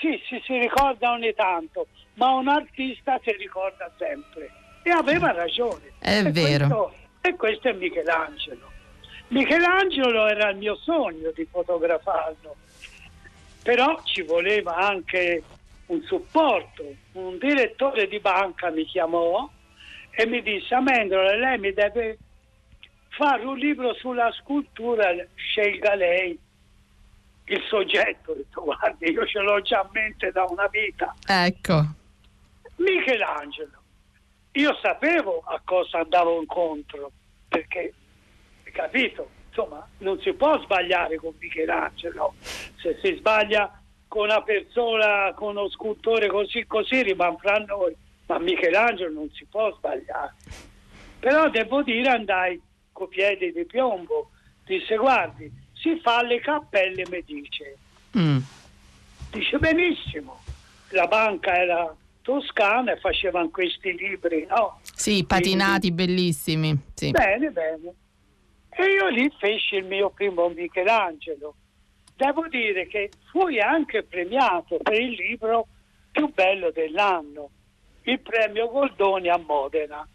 sì, 0.00 0.20
sì, 0.26 0.40
si 0.44 0.58
ricorda 0.58 1.12
ogni 1.12 1.32
tanto, 1.34 1.86
ma 2.14 2.30
un 2.30 2.48
artista 2.48 3.20
si 3.22 3.30
ricorda 3.36 3.90
sempre. 3.98 4.50
E 4.82 4.90
aveva 4.90 5.30
ragione. 5.30 5.92
È 5.98 6.24
e 6.24 6.30
vero. 6.32 6.66
Questo, 6.66 6.94
e 7.20 7.36
questo 7.36 7.68
è 7.68 7.72
Michelangelo. 7.72 8.70
Michelangelo 9.28 10.26
era 10.26 10.50
il 10.50 10.56
mio 10.56 10.74
sogno 10.76 11.30
di 11.30 11.46
fotografarlo, 11.48 12.56
però 13.62 14.00
ci 14.02 14.22
voleva 14.22 14.74
anche 14.74 15.42
un 15.86 16.02
supporto. 16.02 16.84
Un 17.12 17.38
direttore 17.38 18.08
di 18.08 18.18
banca 18.18 18.70
mi 18.70 18.84
chiamò 18.84 19.48
e 20.12 20.26
mi 20.26 20.42
disse 20.42 20.74
Amendola 20.74 21.34
lei 21.36 21.58
mi 21.58 21.72
deve 21.72 22.18
fare 23.08 23.44
un 23.44 23.56
libro 23.56 23.94
sulla 23.94 24.30
scultura 24.32 25.14
scelga 25.34 25.94
lei 25.94 26.38
il 27.44 27.62
soggetto. 27.68 28.32
Ho 28.32 28.34
detto 28.34 28.62
guardi 28.62 29.10
io 29.10 29.26
ce 29.26 29.40
l'ho 29.40 29.60
già 29.62 29.80
a 29.80 29.88
mente 29.92 30.30
da 30.30 30.44
una 30.48 30.66
vita. 30.68 31.14
Ecco. 31.26 31.84
Michelangelo 32.76 33.80
io 34.52 34.78
sapevo 34.82 35.42
a 35.46 35.60
cosa 35.64 36.00
andavo 36.00 36.40
incontro 36.40 37.10
perché 37.48 37.92
capito 38.64 39.30
insomma 39.48 39.86
non 39.98 40.20
si 40.20 40.32
può 40.34 40.60
sbagliare 40.62 41.16
con 41.16 41.32
Michelangelo. 41.38 42.34
Se 42.76 42.98
si 43.02 43.16
sbaglia 43.16 43.80
con 44.08 44.24
una 44.24 44.42
persona 44.42 45.32
con 45.34 45.56
uno 45.56 45.70
scultore 45.70 46.28
così 46.28 46.66
così 46.66 47.02
rimane 47.02 47.36
fra 47.38 47.56
noi 47.58 47.94
ma 48.32 48.38
Michelangelo 48.38 49.12
non 49.12 49.30
si 49.32 49.44
può 49.44 49.74
sbagliare. 49.76 50.34
Però 51.20 51.50
devo 51.50 51.82
dire 51.82 52.08
andai 52.08 52.60
con 52.90 53.08
piedi 53.08 53.52
di 53.52 53.64
piombo, 53.66 54.30
disse 54.64 54.96
guardi, 54.96 55.50
si 55.74 56.00
fa 56.02 56.22
le 56.22 56.40
cappelle 56.40 57.04
Medice. 57.10 57.76
Mm. 58.16 58.38
Dice 59.30 59.58
benissimo, 59.58 60.42
la 60.90 61.06
banca 61.06 61.54
era 61.54 61.94
toscana 62.22 62.92
e 62.92 63.00
facevano 63.00 63.50
questi 63.50 63.94
libri, 63.94 64.46
no? 64.48 64.80
Sì, 64.94 65.24
patinati 65.24 65.92
Quindi, 65.92 66.04
bellissimi. 66.04 66.78
Sì. 66.94 67.10
Bene, 67.10 67.50
bene. 67.50 67.94
E 68.70 68.84
io 68.84 69.08
lì 69.08 69.30
feci 69.38 69.76
il 69.76 69.84
mio 69.84 70.10
primo 70.10 70.48
Michelangelo. 70.48 71.54
Devo 72.16 72.46
dire 72.48 72.86
che 72.86 73.10
fui 73.30 73.60
anche 73.60 74.02
premiato 74.04 74.78
per 74.82 75.00
il 75.00 75.12
libro 75.12 75.66
più 76.10 76.30
bello 76.32 76.70
dell'anno 76.70 77.50
il 78.04 78.20
premio 78.20 78.68
Goldoni 78.70 79.28
a 79.28 79.38
Modena. 79.38 80.06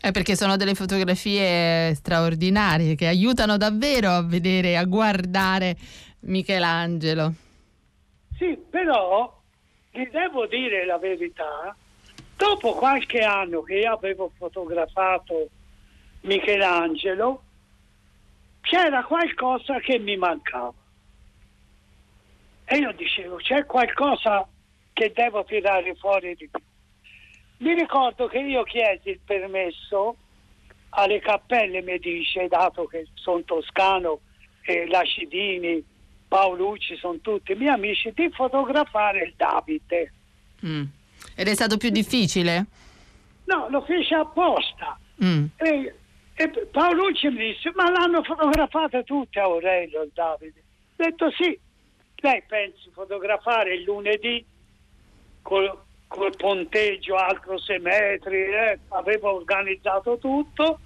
È 0.00 0.10
perché 0.10 0.34
sono 0.34 0.56
delle 0.56 0.74
fotografie 0.74 1.94
straordinarie 1.94 2.94
che 2.94 3.06
aiutano 3.06 3.56
davvero 3.56 4.10
a 4.10 4.22
vedere, 4.22 4.76
a 4.76 4.84
guardare 4.84 5.76
Michelangelo. 6.20 7.32
Sì, 8.36 8.58
però 8.68 9.40
vi 9.92 10.08
devo 10.10 10.46
dire 10.46 10.84
la 10.84 10.98
verità, 10.98 11.76
dopo 12.36 12.72
qualche 12.72 13.20
anno 13.20 13.62
che 13.62 13.74
io 13.74 13.92
avevo 13.92 14.32
fotografato 14.36 15.48
Michelangelo, 16.22 17.42
c'era 18.62 19.04
qualcosa 19.04 19.78
che 19.78 19.98
mi 19.98 20.16
mancava. 20.16 20.72
E 22.64 22.76
io 22.76 22.92
dicevo, 22.92 23.36
c'è 23.36 23.66
qualcosa 23.66 24.46
che 24.92 25.12
devo 25.14 25.44
tirare 25.44 25.94
fuori 25.96 26.34
di 26.34 26.48
più. 26.48 26.60
Mi 27.62 27.74
ricordo 27.74 28.26
che 28.26 28.38
io 28.38 28.64
chiesi 28.64 29.10
il 29.10 29.20
permesso 29.24 30.16
alle 30.90 31.20
cappelle 31.20 31.80
Medici, 31.80 32.44
dato 32.48 32.86
che 32.86 33.06
sono 33.14 33.42
toscano 33.44 34.20
e 34.62 34.86
Lacidini, 34.88 35.82
Paolucci 36.26 36.96
sono 36.96 37.18
tutti 37.20 37.54
miei 37.54 37.72
amici, 37.72 38.12
di 38.14 38.28
fotografare 38.30 39.22
il 39.22 39.34
Davide. 39.36 40.12
Mm. 40.66 40.84
Ed 41.36 41.46
è 41.46 41.54
stato 41.54 41.76
più 41.76 41.90
difficile? 41.90 42.66
No, 43.44 43.68
lo 43.70 43.82
fece 43.82 44.14
apposta. 44.14 44.98
Mm. 45.22 45.44
E 45.56 45.94
E 46.34 46.48
Paolucci 46.48 47.28
mi 47.28 47.52
disse, 47.52 47.70
ma 47.74 47.90
l'hanno 47.90 48.22
fotografata 48.22 49.02
tutti 49.02 49.38
Aurelio 49.38 50.02
e 50.02 50.10
Davide. 50.12 50.62
Ho 50.96 51.04
detto 51.04 51.30
sì, 51.30 51.56
lei 52.16 52.42
pensi 52.48 52.90
fotografare 52.92 53.74
il 53.74 53.82
lunedì 53.82 54.44
col, 55.42 55.78
col 56.12 56.36
ponteggio 56.36 57.16
altro 57.16 57.58
6 57.58 57.78
metri, 57.80 58.36
eh, 58.36 58.78
avevo 58.88 59.34
organizzato 59.34 60.18
tutto. 60.18 60.78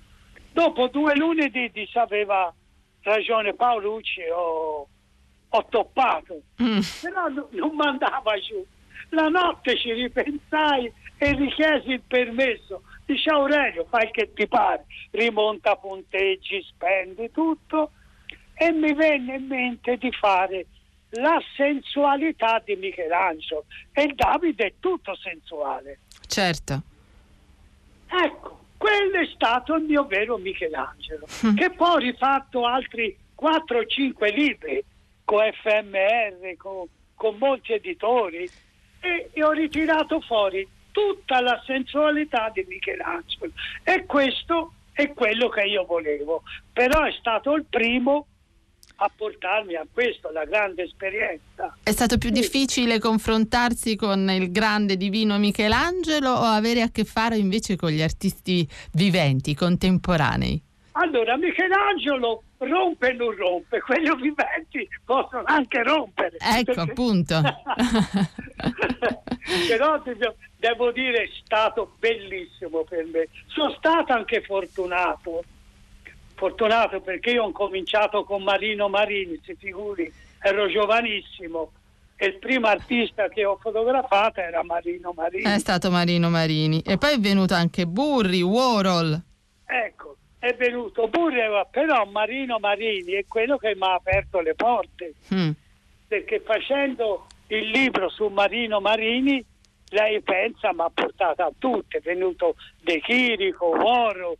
Dopo 0.53 0.87
due 0.89 1.15
lunedì 1.17 1.71
disse 1.73 1.99
aveva 1.99 2.53
ragione 3.03 3.55
Paolucci, 3.55 4.23
ho, 4.33 4.89
ho 5.49 5.67
toppato, 5.69 6.41
mm. 6.63 6.79
però 7.03 7.29
no, 7.29 7.49
non 7.51 7.75
mandava 7.75 8.39
giù. 8.39 8.65
La 9.11 9.29
notte 9.29 9.77
ci 9.77 9.93
ripensai 9.93 10.93
e 11.19 11.33
richiesi 11.33 11.91
il 11.91 12.03
permesso. 12.07 12.83
Dice 13.05 13.31
Aurelio, 13.31 13.87
fai 13.89 14.11
che 14.11 14.33
ti 14.33 14.47
pare, 14.49 14.87
rimonta 15.11 15.77
punteggi, 15.77 16.63
spendi 16.63 17.31
tutto 17.31 17.91
e 18.55 18.73
mi 18.73 18.93
venne 18.95 19.37
in 19.37 19.47
mente 19.47 19.97
di 19.97 20.11
fare 20.13 20.67
la 21.17 21.41
sensualità 21.57 22.63
di 22.65 22.77
Michelangelo 22.77 23.65
e 23.93 24.03
il 24.03 24.15
Davide 24.15 24.67
è 24.67 24.73
tutto 24.81 25.15
sensuale. 25.17 25.99
Certo. 26.27 26.83
Ecco, 28.09 28.61
quello 28.77 29.19
è 29.19 29.27
stato 29.35 29.75
il 29.75 29.85
mio 29.85 30.05
vero 30.07 30.37
Michelangelo, 30.37 31.27
mm. 31.47 31.57
che 31.57 31.71
poi 31.71 31.91
ho 31.91 31.99
rifatto 31.99 32.67
altri 32.67 33.17
4 33.35 33.79
o 33.79 33.85
5 33.85 34.31
libri 34.31 34.85
con 35.25 35.43
FMR, 35.63 36.57
con, 36.57 36.87
con 37.15 37.37
molti 37.39 37.73
editori 37.73 38.49
e, 39.01 39.31
e 39.33 39.45
ho 39.45 39.51
ritirato 39.51 40.21
fuori 40.21 40.67
tutta 40.93 41.41
la 41.41 41.61
sensualità 41.67 42.51
di 42.53 42.65
Michelangelo 42.67 43.53
e 43.83 44.07
questo 44.07 44.73
è 44.93 45.13
quello 45.13 45.51
che 45.51 45.63
io 45.63 45.85
volevo, 45.85 46.43
però 46.73 47.03
è 47.05 47.13
stato 47.19 47.53
il 47.55 47.67
primo 47.69 48.27
a 48.97 49.11
portarmi 49.15 49.75
a 49.75 49.87
questo, 49.93 50.31
la 50.31 50.45
grande 50.45 50.85
esperienza. 50.85 51.77
È 51.83 51.91
stato 51.91 52.19
più 52.19 52.29
sì. 52.29 52.41
difficile 52.41 52.99
confrontarsi 52.99 53.97
con 53.97 54.29
il 54.31 54.51
grande 54.51 54.97
divino 54.97 55.39
Michelangelo 55.39 56.31
o 56.31 56.45
avere 56.45 56.83
a 56.83 56.91
che 56.91 57.05
fare 57.05 57.37
invece 57.37 57.77
con 57.77 57.91
gli 57.91 58.03
artisti 58.03 58.67
viventi, 58.93 59.55
contemporanei? 59.55 60.63
Allora, 60.99 61.37
Michelangelo 61.37 62.43
rompe 62.59 63.11
e 63.11 63.13
non 63.13 63.37
rompe, 63.37 63.81
quelli 63.83 64.09
viventi 64.17 64.89
possono 65.05 65.43
anche 65.45 65.83
rompere. 65.83 66.39
Ecco, 66.39 66.73
perché... 66.73 66.81
appunto. 66.81 67.41
Però 69.69 70.03
devo 70.57 70.91
dire 70.93 71.25
è 71.25 71.29
stato 71.45 71.97
bellissimo 71.99 72.85
per 72.85 73.05
me. 73.13 73.29
Sono 73.47 73.75
stato 73.77 74.15
anche 74.15 74.41
fortunato 74.41 75.45
fortunato 76.37 77.01
perché 77.01 77.31
io 77.31 77.45
ho 77.45 77.53
cominciato 77.53 78.25
con 78.25 78.43
Marino 78.43 78.89
Marini, 78.89 79.41
si 79.43 79.57
figuri, 79.57 80.13
ero 80.41 80.69
giovanissimo 80.69 81.73
e 82.17 82.27
il 82.27 82.39
primo 82.39 82.67
artista 82.67 83.29
che 83.29 83.45
ho 83.45 83.57
fotografato 83.57 84.41
era 84.41 84.63
Marino 84.63 85.13
Marini. 85.15 85.43
È 85.43 85.59
stato 85.59 85.91
Marino 85.91 86.31
Marini 86.31 86.81
e 86.81 86.97
poi 86.97 87.15
è 87.15 87.19
venuto 87.19 87.55
anche 87.55 87.87
Burri, 87.87 88.41
Warhol. 88.43 89.21
Ecco, 89.65 90.17
è 90.39 90.55
venuto 90.55 91.09
Burri, 91.09 91.41
però 91.71 92.05
Marino 92.07 92.59
Marini 92.59 93.13
è 93.13 93.25
quello 93.27 93.59
che 93.59 93.75
mi 93.75 93.83
ha 93.83 93.95
aperto 93.95 94.41
le 94.41 94.55
porte. 94.55 95.15
Mm. 95.35 95.51
Perché 96.09 96.41
facendo 96.41 97.27
il 97.49 97.69
libro 97.71 98.09
su 98.09 98.27
Marino 98.29 98.81
Marini 98.81 99.45
lei 99.91 100.21
pensa 100.23 100.73
mi 100.73 100.81
ha 100.81 100.91
portato 100.93 101.43
a 101.43 101.53
tutte, 101.59 101.99
è 101.99 102.01
venuto 102.01 102.57
De 102.83 103.01
Chirico, 103.01 103.67
Warhol, 103.67 104.37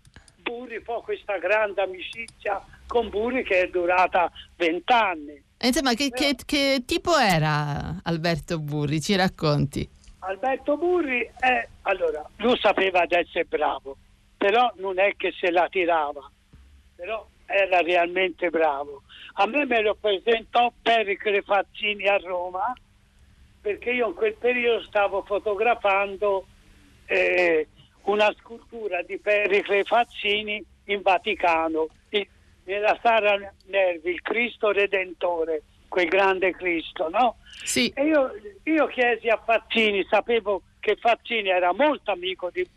Burri, 0.47 0.81
poi 0.81 1.03
questa 1.03 1.39
grande 1.39 1.83
amicizia 1.83 2.65
con 2.87 3.09
Burri 3.09 3.43
che 3.43 3.63
è 3.63 3.69
durata 3.69 4.31
vent'anni. 4.57 5.43
Insomma, 5.59 5.95
che, 5.95 6.11
che, 6.11 6.37
che, 6.45 6.83
tipo 6.87 7.17
era 7.17 8.01
Alberto 8.05 8.61
Burri? 8.61 9.01
Ci 9.01 9.17
racconti? 9.17 9.89
Alberto 10.21 10.77
Burri 10.77 11.29
è, 11.39 11.67
allora, 11.83 12.25
lui 12.37 12.57
sapeva 12.59 13.05
di 13.07 13.15
essere 13.17 13.45
bravo, 13.45 13.97
però 14.37 14.73
non 14.77 14.99
è 14.99 15.15
che 15.17 15.33
se 15.39 15.51
la 15.51 15.67
tirava, 15.69 16.31
però 16.95 17.27
era 17.47 17.81
realmente 17.81 18.51
bravo. 18.51 19.03
A 19.35 19.47
me 19.47 19.67
me 19.67 19.81
lo 19.83 19.97
presentò 20.01 20.73
Pericle 20.81 21.43
Fazzini 21.43 22.07
a 22.07 22.19
Roma, 22.19 22.73
perché 23.61 23.91
io 23.91 24.09
in 24.09 24.15
quel 24.15 24.35
periodo 24.35 24.83
stavo 24.85 25.23
fotografando 25.23 26.47
eh, 27.07 27.67
una 28.07 28.33
scultura 28.39 29.03
di 29.03 29.19
Pericle 29.19 29.85
Fazzini 29.85 30.65
in 30.85 31.03
Vaticano, 31.03 31.89
nella 32.65 32.99
Sala 33.01 33.37
Nervi, 33.67 34.11
il 34.11 34.23
Cristo 34.23 34.73
Redentore, 34.73 35.63
quel 35.89 36.09
grande 36.09 36.53
Cristo, 36.53 37.09
no? 37.09 37.37
Sì. 37.63 37.93
E 37.95 38.05
io, 38.05 38.33
io 38.65 38.87
chiesi 38.89 39.29
a 39.29 39.37
Fazzini, 39.37 40.05
sapevo 40.09 40.63
che 40.81 40.97
Fazzini 40.97 41.49
era 41.49 41.73
molto 41.73 42.11
amico 42.11 42.51
di 42.51 42.69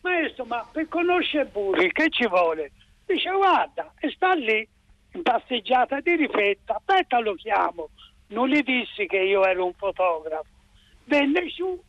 maestro, 0.00 0.44
ma 0.44 0.68
per 0.70 0.88
conoscere 0.88 1.46
Burri 1.46 1.92
che 1.92 2.08
ci 2.10 2.26
vuole? 2.26 2.72
Dice 3.06 3.30
guarda, 3.30 3.92
e 3.98 4.10
sta 4.10 4.34
lì 4.34 4.66
in 5.12 5.22
passeggiata 5.22 6.00
di 6.00 6.16
rifetta, 6.16 6.74
aspetta 6.74 7.20
lo 7.20 7.34
chiamo. 7.34 7.90
Non 8.28 8.48
gli 8.48 8.62
dissi 8.62 9.06
che 9.06 9.18
io 9.18 9.44
ero 9.44 9.64
un 9.64 9.74
fotografo. 9.74 10.46
Venne 11.04 11.48
su 11.50 11.80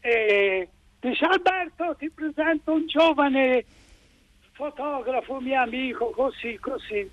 e 0.00 0.68
Dice 1.02 1.24
Alberto 1.24 1.96
ti 1.98 2.08
presento 2.10 2.74
un 2.74 2.86
giovane 2.86 3.64
fotografo 4.52 5.40
mio 5.40 5.60
amico, 5.60 6.10
così, 6.10 6.56
così. 6.60 7.10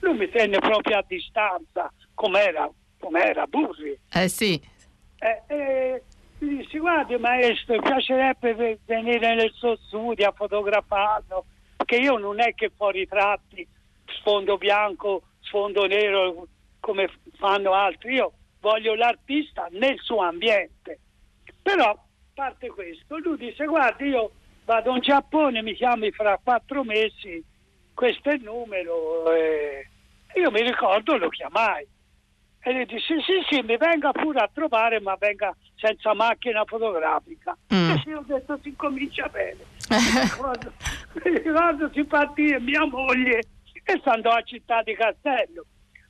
Lui 0.00 0.18
mi 0.18 0.28
tenne 0.28 0.58
proprio 0.58 0.98
a 0.98 1.04
distanza, 1.08 1.90
com'era, 2.12 2.70
com'era 2.98 3.46
Burri. 3.46 3.98
Eh 4.12 4.28
sì. 4.28 4.60
Eh, 5.18 5.42
eh, 5.46 6.02
mi 6.40 6.58
disse, 6.58 6.76
guardi 6.76 7.16
maestro, 7.16 7.76
mi 7.76 7.80
piacerebbe 7.80 8.78
venire 8.84 9.34
nel 9.34 9.52
suo 9.54 9.76
studio 9.76 10.28
a 10.28 10.32
fotografarlo, 10.32 11.46
perché 11.78 11.96
io 11.96 12.18
non 12.18 12.38
è 12.38 12.52
che 12.52 12.70
fo 12.76 12.90
ritratti 12.90 13.66
sfondo 14.18 14.58
bianco, 14.58 15.22
sfondo 15.40 15.86
nero, 15.86 16.48
come 16.80 17.08
fanno 17.38 17.72
altri, 17.72 18.16
io 18.16 18.34
voglio 18.60 18.94
l'artista 18.94 19.68
nel 19.70 19.98
suo 20.00 20.20
ambiente. 20.20 20.98
Però 21.62 21.98
parte 22.34 22.68
questo, 22.68 23.18
lui 23.18 23.36
disse 23.36 23.64
guardi 23.66 24.08
io 24.08 24.32
vado 24.64 24.94
in 24.94 25.00
Giappone, 25.00 25.62
mi 25.62 25.74
chiami 25.74 26.10
fra 26.10 26.38
quattro 26.42 26.84
mesi, 26.84 27.42
questo 27.94 28.30
è 28.30 28.34
il 28.34 28.42
numero. 28.42 29.32
Eh. 29.32 29.86
Io 30.36 30.50
mi 30.50 30.62
ricordo, 30.62 31.16
lo 31.16 31.28
chiamai. 31.28 31.86
E 32.64 32.72
lui 32.72 32.86
disse 32.86 33.20
sì 33.22 33.42
sì, 33.50 33.60
mi 33.62 33.76
venga 33.76 34.12
pure 34.12 34.38
a 34.38 34.50
trovare, 34.52 35.00
ma 35.00 35.16
venga 35.18 35.54
senza 35.74 36.14
macchina 36.14 36.64
fotografica. 36.64 37.56
Mm. 37.74 37.90
E 37.90 38.02
io 38.06 38.18
ho 38.18 38.24
detto 38.24 38.58
si 38.62 38.74
comincia 38.76 39.28
bene. 39.28 39.58
mi 41.24 41.38
ricordo 41.38 41.90
si 41.92 42.04
partì 42.04 42.56
mia 42.60 42.86
moglie 42.86 43.40
e 43.84 44.00
si 44.00 44.08
andò 44.08 44.30
a 44.30 44.42
Città 44.42 44.82
di 44.82 44.94
Castello. 44.94 45.64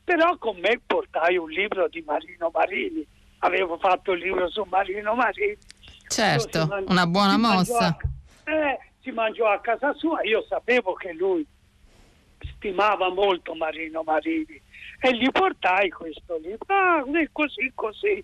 Però 0.05 0.37
con 0.37 0.59
me 0.59 0.79
portai 0.85 1.39
un 1.39 1.49
libro 1.49 1.89
di 1.89 2.03
Marino 2.05 2.51
Marini. 2.53 3.07
Avevo 3.39 3.79
fatto 3.79 4.13
il 4.13 4.21
libro 4.21 4.49
su 4.51 4.63
Marino 4.69 5.15
Marini 5.15 5.57
Certo, 6.13 6.67
mangi- 6.67 6.91
una 6.91 7.07
buona 7.07 7.37
mossa. 7.37 7.97
A, 8.45 8.51
eh, 8.51 8.79
si 9.01 9.11
mangiò 9.11 9.49
a 9.49 9.61
casa 9.61 9.93
sua, 9.95 10.23
io 10.23 10.45
sapevo 10.49 10.93
che 10.95 11.13
lui 11.13 11.47
stimava 12.57 13.11
molto 13.11 13.55
Marino 13.55 14.03
Marini 14.03 14.61
e 15.01 15.17
gli 15.17 15.31
portai 15.31 15.91
questo 15.91 16.39
libro, 16.39 16.67
ah, 16.69 17.03
così 17.33 17.73
così. 17.75 18.23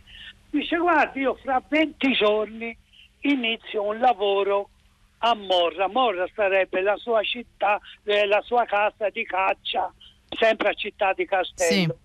Dice 0.50 0.76
guardi, 0.76 1.20
io 1.20 1.34
fra 1.42 1.62
20 1.66 2.12
giorni 2.12 2.76
inizio 3.20 3.82
un 3.82 3.98
lavoro 3.98 4.70
a 5.18 5.34
Morra. 5.34 5.88
Morra 5.88 6.26
sarebbe 6.34 6.80
la 6.80 6.96
sua 6.96 7.22
città, 7.22 7.80
eh, 8.04 8.26
la 8.26 8.40
sua 8.42 8.64
casa 8.64 9.08
di 9.10 9.24
caccia, 9.24 9.92
sempre 10.28 10.68
a 10.70 10.72
Città 10.74 11.12
di 11.12 11.26
Castello. 11.26 11.96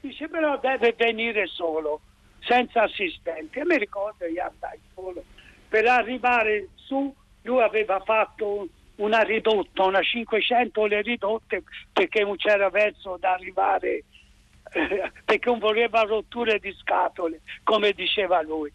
Sì. 0.00 0.08
Dice 0.08 0.28
però 0.28 0.58
deve 0.58 0.94
venire 0.96 1.46
solo 1.46 2.00
senza 2.40 2.82
assistenti. 2.82 3.58
E 3.58 3.64
mi 3.64 3.76
ricordo 3.76 4.26
io 4.26 4.42
andai 4.42 4.78
solo. 4.94 5.22
Per 5.68 5.86
arrivare 5.86 6.68
su 6.74 7.14
lui 7.42 7.62
aveva 7.62 8.00
fatto 8.00 8.68
una 8.96 9.20
ridotta, 9.20 9.84
una 9.84 10.02
500 10.02 10.86
le 10.86 11.02
ridotte 11.02 11.62
perché 11.92 12.22
non 12.22 12.36
c'era 12.36 12.68
verso 12.68 13.16
da 13.18 13.32
arrivare, 13.32 14.04
eh, 14.72 15.12
perché 15.24 15.48
non 15.48 15.58
voleva 15.58 16.02
rotture 16.02 16.58
di 16.58 16.72
scatole, 16.78 17.40
come 17.62 17.92
diceva 17.92 18.42
lui. 18.42 18.72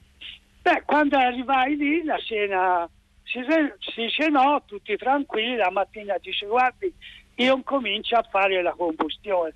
Beh, 0.61 0.83
quando 0.85 1.17
arrivai 1.17 1.75
lì 1.75 2.03
la 2.03 2.17
cena 2.19 2.89
si, 3.23 3.41
si 3.79 4.09
cenò 4.09 4.61
tutti 4.65 4.95
tranquilli, 4.95 5.55
la 5.55 5.71
mattina 5.71 6.15
dice 6.21 6.45
guardi 6.45 6.93
io 7.35 7.61
comincio 7.63 8.15
a 8.15 8.27
fare 8.29 8.61
la 8.61 8.73
combustione. 8.73 9.53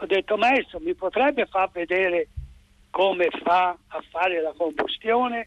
Ho 0.00 0.06
detto 0.06 0.36
maestro 0.36 0.80
mi 0.80 0.94
potrebbe 0.94 1.46
far 1.46 1.70
vedere 1.70 2.28
come 2.98 3.28
fa 3.44 3.68
a 3.68 4.02
fare 4.10 4.42
la 4.42 4.52
combustione, 4.56 5.46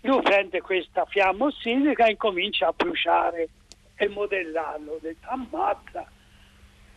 lui 0.00 0.22
prende 0.22 0.62
questa 0.62 1.04
fiamma 1.04 1.44
ossidica 1.44 2.06
e 2.06 2.16
comincia 2.16 2.68
a 2.68 2.72
bruciare 2.74 3.50
e 3.96 4.08
modellarlo. 4.08 4.98
Ammazza. 5.24 6.10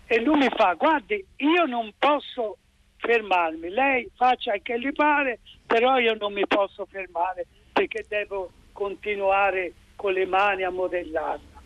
E 0.06 0.22
lui 0.22 0.38
mi 0.38 0.48
fa, 0.56 0.76
guardi, 0.76 1.22
io 1.36 1.66
non 1.66 1.92
posso 2.00 2.60
fermarmi, 2.96 3.68
lei 3.72 4.10
faccia 4.16 4.54
che 4.62 4.80
gli 4.80 4.94
pare, 4.94 5.40
però 5.68 6.00
io 6.00 6.16
non 6.16 6.32
mi 6.32 6.48
posso 6.48 6.86
fermare 6.86 7.46
perché 7.74 8.06
devo 8.08 8.52
continuare 8.72 9.74
con 9.98 10.14
le 10.14 10.26
mani 10.26 10.64
a 10.64 10.70
modellarla. 10.70 11.62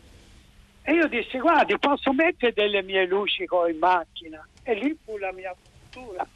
E 0.82 0.92
io 0.92 1.06
dissi, 1.06 1.38
guardi, 1.38 1.78
posso 1.78 2.12
mettere 2.12 2.52
delle 2.52 2.82
mie 2.82 3.06
luci 3.06 3.44
in 3.44 3.78
macchina? 3.78 4.44
E 4.64 4.74
lì 4.74 4.98
fu 5.04 5.16
la 5.18 5.30
mia 5.30 5.54
fortuna, 5.54 6.26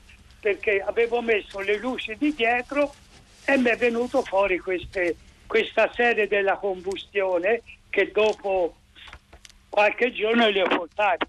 perché 0.43 0.83
avevo 0.85 1.23
messo 1.23 1.61
le 1.61 1.79
luci 1.79 2.17
di 2.19 2.35
dietro 2.35 2.93
e 3.45 3.57
mi 3.59 3.71
è 3.71 3.77
venuto 3.77 4.23
fuori 4.23 4.59
queste, 4.59 5.15
questa 5.47 5.89
serie 5.95 6.27
della 6.27 6.57
combustione 6.57 7.63
che 7.89 8.11
dopo 8.11 8.75
qualche 9.69 10.13
giorno 10.13 10.49
li 10.49 10.61
ho 10.61 10.67
portati. 10.67 11.27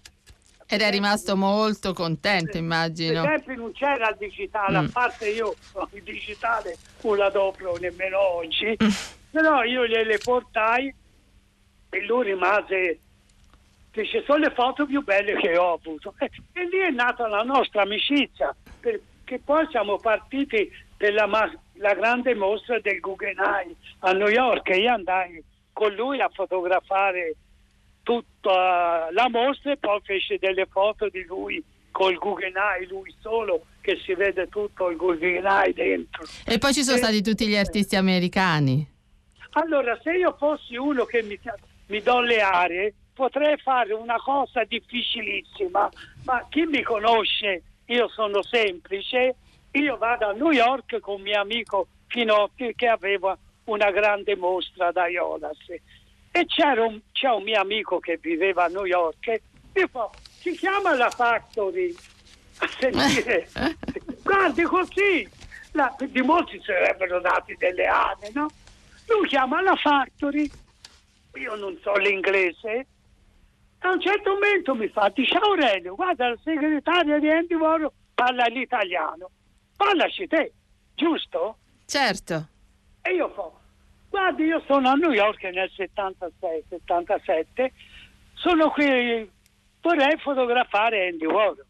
Ed 0.66 0.80
è 0.80 0.90
rimasto 0.90 1.36
molto 1.36 1.92
contento, 1.92 2.56
immagino. 2.56 3.22
Per 3.22 3.30
esempio 3.30 3.54
non 3.54 3.72
c'era 3.72 4.08
il 4.08 4.16
digitale, 4.18 4.80
mm. 4.80 4.84
a 4.84 4.88
parte 4.92 5.28
io 5.28 5.54
il 5.92 6.02
digitale 6.02 6.76
non 7.02 7.16
la 7.16 7.26
adopero 7.26 7.76
nemmeno 7.76 8.18
oggi, 8.18 8.76
mm. 8.82 8.88
però 9.30 9.62
io 9.62 9.86
gliele 9.86 10.18
portai 10.18 10.92
e 11.90 12.04
lui 12.04 12.24
rimase, 12.24 12.98
dice 13.92 14.24
sono 14.26 14.38
le 14.38 14.50
foto 14.50 14.86
più 14.86 15.04
belle 15.04 15.36
che 15.36 15.56
ho 15.56 15.74
avuto. 15.74 16.14
E, 16.18 16.28
e 16.52 16.66
lì 16.66 16.78
è 16.78 16.90
nata 16.90 17.28
la 17.28 17.42
nostra 17.42 17.82
amicizia, 17.82 18.52
perché 19.24 19.40
poi 19.42 19.66
siamo 19.70 19.96
partiti 19.96 20.70
per 20.96 21.14
la, 21.14 21.26
la 21.74 21.94
grande 21.94 22.34
mostra 22.34 22.78
del 22.78 23.00
Guggenheim 23.00 23.74
a 24.00 24.12
New 24.12 24.28
York 24.28 24.68
e 24.68 24.80
io 24.80 24.92
andai 24.92 25.42
con 25.72 25.92
lui 25.94 26.20
a 26.20 26.30
fotografare 26.32 27.34
tutta 28.02 29.08
la 29.10 29.28
mostra 29.30 29.72
e 29.72 29.78
poi 29.78 29.98
fece 30.04 30.36
delle 30.38 30.66
foto 30.66 31.08
di 31.08 31.24
lui 31.24 31.62
col 31.90 32.16
Guggenheim, 32.18 32.86
lui 32.88 33.14
solo 33.20 33.64
che 33.80 33.98
si 34.04 34.14
vede 34.14 34.48
tutto 34.48 34.90
il 34.90 34.96
Guggenheim 34.96 35.72
dentro. 35.72 36.24
E 36.44 36.58
poi 36.58 36.74
ci 36.74 36.82
sono 36.82 36.96
e, 36.96 37.00
stati 37.00 37.22
tutti 37.22 37.46
gli 37.46 37.56
artisti 37.56 37.96
americani. 37.96 38.86
Allora, 39.52 39.98
se 40.02 40.12
io 40.12 40.34
fossi 40.38 40.76
uno 40.76 41.04
che 41.04 41.22
mi, 41.22 41.38
mi 41.86 42.02
do 42.02 42.20
le 42.20 42.40
aree, 42.40 42.94
potrei 43.14 43.56
fare 43.56 43.94
una 43.94 44.16
cosa 44.16 44.64
difficilissima, 44.64 45.88
ma 46.24 46.46
chi 46.50 46.66
mi 46.66 46.82
conosce, 46.82 47.62
io 47.86 48.08
sono 48.08 48.42
semplice, 48.42 49.34
io 49.72 49.96
vado 49.96 50.28
a 50.28 50.32
New 50.32 50.50
York 50.50 51.00
con 51.00 51.20
mio 51.20 51.40
amico 51.40 51.88
Finotti 52.06 52.74
che 52.74 52.86
aveva 52.86 53.36
una 53.64 53.90
grande 53.90 54.36
mostra 54.36 54.92
da 54.92 55.08
Iolas 55.08 55.58
e 56.36 56.46
c'era 56.46 56.84
un, 56.84 57.00
c'è 57.12 57.28
un 57.28 57.42
mio 57.42 57.60
amico 57.60 57.98
che 57.98 58.18
viveva 58.20 58.64
a 58.64 58.68
New 58.68 58.84
York 58.84 59.28
e 59.28 59.40
mi 59.74 59.86
fa, 59.90 60.10
si 60.40 60.52
chiama 60.52 60.94
la 60.94 61.10
Factory. 61.10 61.94
A 62.58 62.68
sentire, 62.78 63.48
guardi 64.22 64.62
così, 64.62 65.28
la, 65.72 65.94
di 65.98 66.22
molti 66.22 66.60
sarebbero 66.64 67.20
dati 67.20 67.54
delle 67.58 67.86
ane, 67.86 68.30
no? 68.32 68.48
Lui 69.06 69.26
chiama 69.26 69.60
la 69.60 69.74
Factory, 69.74 70.48
io 71.34 71.54
non 71.56 71.76
so 71.82 71.94
l'inglese, 71.94 72.86
a 73.84 73.90
un 73.90 74.00
certo 74.00 74.30
momento 74.30 74.74
mi 74.74 74.88
fa, 74.88 75.10
dice 75.14 75.36
Aurelio, 75.36 75.94
guarda 75.94 76.30
la 76.30 76.36
segretaria 76.42 77.18
di 77.18 77.30
Andy 77.30 77.54
Warhol 77.54 77.92
parla 78.14 78.46
l'italiano, 78.46 79.30
parlaci 79.76 80.26
te, 80.26 80.52
giusto? 80.94 81.58
Certo. 81.84 82.48
E 83.02 83.14
io 83.14 83.28
fa, 83.30 83.50
Guardi, 84.08 84.44
io 84.44 84.62
sono 84.66 84.88
a 84.88 84.94
New 84.94 85.10
York 85.10 85.42
nel 85.42 85.70
76-77, 85.76 87.70
sono 88.34 88.70
qui, 88.70 89.30
vorrei 89.82 90.16
fotografare 90.18 91.08
Andy 91.08 91.26
Warhol. 91.26 91.66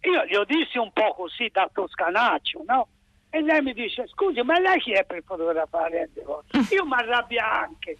Io 0.00 0.24
gli 0.24 0.34
ho 0.34 0.44
dissi 0.44 0.78
un 0.78 0.90
po' 0.92 1.14
così 1.14 1.48
da 1.52 1.70
toscanaccio, 1.72 2.64
no? 2.66 2.88
E 3.30 3.40
lei 3.42 3.62
mi 3.62 3.72
dice, 3.72 4.08
scusi, 4.08 4.40
ma 4.42 4.58
lei 4.58 4.80
chi 4.80 4.92
è 4.92 5.04
per 5.04 5.22
fotografare 5.22 6.00
Andy 6.02 6.22
Warhol? 6.24 6.44
Io 6.72 6.84
mi 6.84 6.94
arrabbio 6.94 7.44
anche, 7.44 7.96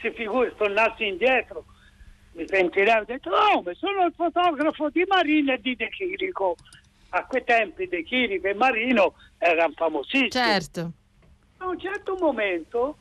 si 0.00 0.10
figuri, 0.12 0.54
tornassi 0.56 1.06
indietro, 1.06 1.64
mi 2.38 2.44
pentirei, 2.46 3.00
ho 3.00 3.04
detto, 3.04 3.30
no, 3.30 3.62
ma 3.62 3.74
sono 3.74 4.04
il 4.06 4.12
fotografo 4.14 4.88
di 4.90 5.04
Marino 5.06 5.52
e 5.52 5.60
di 5.60 5.74
De 5.76 5.88
Chirico. 5.90 6.56
A 7.10 7.24
quei 7.26 7.42
tempi 7.44 7.88
De 7.88 8.02
Chirico 8.04 8.46
e 8.46 8.54
Marino 8.54 9.14
erano 9.38 9.72
famosissimi. 9.74 10.30
Certo 10.30 10.92
a 11.58 11.66
un 11.66 11.78
certo 11.78 12.16
momento 12.18 12.96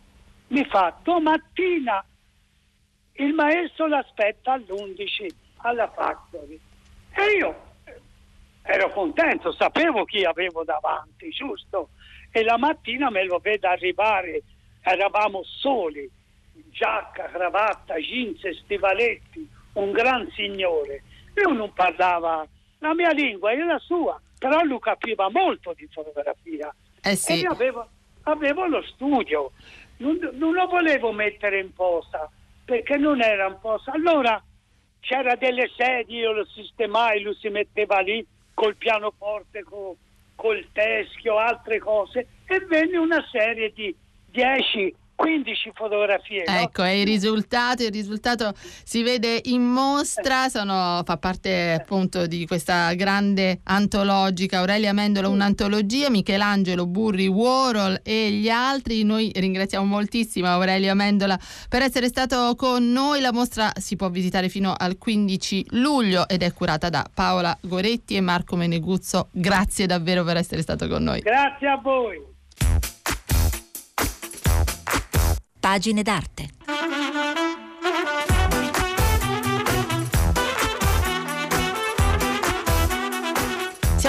mi 0.47 0.65
fa 0.65 0.95
domattina 1.03 2.03
il 3.13 3.33
maestro 3.33 3.87
l'aspetta 3.87 4.53
all'11 4.53 5.27
alla 5.57 5.89
factory 5.89 6.59
e 7.11 7.37
io 7.37 7.65
ero 8.63 8.91
contento, 8.91 9.53
sapevo 9.53 10.03
chi 10.05 10.23
avevo 10.25 10.63
davanti, 10.63 11.29
giusto? 11.29 11.89
E 12.31 12.43
la 12.43 12.57
mattina 12.57 13.09
me 13.09 13.23
lo 13.23 13.39
vedo 13.39 13.67
arrivare, 13.67 14.43
eravamo 14.81 15.41
soli, 15.43 16.09
giacca, 16.69 17.25
cravatta, 17.25 17.95
jeans 17.95 18.41
stivaletti, 18.63 19.47
un 19.73 19.91
gran 19.91 20.29
signore. 20.31 21.03
Io 21.35 21.51
non 21.51 21.71
parlava 21.73 22.47
la 22.79 22.93
mia 22.93 23.11
lingua 23.11 23.51
e 23.51 23.63
la 23.63 23.79
sua, 23.79 24.19
però 24.37 24.63
lui 24.63 24.79
capiva 24.79 25.29
molto 25.29 25.73
di 25.73 25.87
fotografia. 25.91 26.73
Eh 27.01 27.15
sì. 27.15 27.41
E 27.41 27.47
avevo, 27.47 27.87
avevo 28.23 28.65
lo 28.65 28.81
studio, 28.83 29.51
non, 29.97 30.17
non 30.33 30.53
lo 30.53 30.67
volevo 30.67 31.11
mettere 31.11 31.59
in 31.59 31.73
posta 31.73 32.29
perché 32.65 32.97
non 32.97 33.21
era 33.21 33.47
in 33.47 33.57
posta. 33.59 33.91
Allora 33.91 34.41
c'era 34.99 35.35
delle 35.35 35.69
sedie, 35.75 36.21
io 36.21 36.33
lo 36.33 36.45
sistemai, 36.45 37.21
lui 37.21 37.35
si 37.35 37.49
metteva 37.49 37.99
lì 37.99 38.25
col 38.53 38.75
pianoforte, 38.75 39.63
col, 39.63 39.95
col 40.35 40.67
teschio, 40.73 41.37
altre 41.37 41.79
cose 41.79 42.27
e 42.45 42.59
venne 42.65 42.97
una 42.97 43.25
serie 43.31 43.71
di 43.73 43.95
10 44.31 44.95
15 45.17 45.71
fotografie. 45.73 46.43
Ecco, 46.45 46.83
no? 46.83 46.87
e 46.87 47.01
il 47.01 47.07
risultato, 47.07 47.81
il 47.81 47.91
risultato 47.91 48.53
si 48.55 49.01
vede 49.01 49.41
in 49.45 49.63
mostra, 49.63 50.47
sono, 50.47 51.01
fa 51.03 51.17
parte 51.17 51.73
appunto 51.73 52.27
di 52.27 52.45
questa 52.45 52.93
grande 52.93 53.61
antologica, 53.63 54.59
Aurelia 54.59 54.93
Mendola 54.93 55.27
un'antologia, 55.27 56.11
Michelangelo 56.11 56.85
Burri 56.85 57.25
Warhol 57.25 57.99
e 58.03 58.29
gli 58.29 58.47
altri. 58.47 59.03
Noi 59.03 59.31
ringraziamo 59.33 59.83
moltissimo 59.83 60.47
Aurelio 60.47 60.93
Mendola 60.93 61.37
per 61.67 61.81
essere 61.81 62.09
stato 62.09 62.53
con 62.55 62.91
noi. 62.91 63.19
La 63.19 63.33
mostra 63.33 63.71
si 63.75 63.95
può 63.95 64.09
visitare 64.09 64.49
fino 64.49 64.75
al 64.77 64.99
15 64.99 65.65
luglio 65.71 66.27
ed 66.27 66.43
è 66.43 66.53
curata 66.53 66.89
da 66.89 67.03
Paola 67.11 67.57
Goretti 67.61 68.15
e 68.15 68.21
Marco 68.21 68.55
Meneguzzo. 68.55 69.29
Grazie 69.31 69.87
davvero 69.87 70.23
per 70.23 70.37
essere 70.37 70.61
stato 70.61 70.87
con 70.87 71.01
noi. 71.01 71.21
Grazie 71.21 71.67
a 71.67 71.77
voi. 71.77 72.35
Pagine 75.67 76.01
d'arte. 76.01 76.45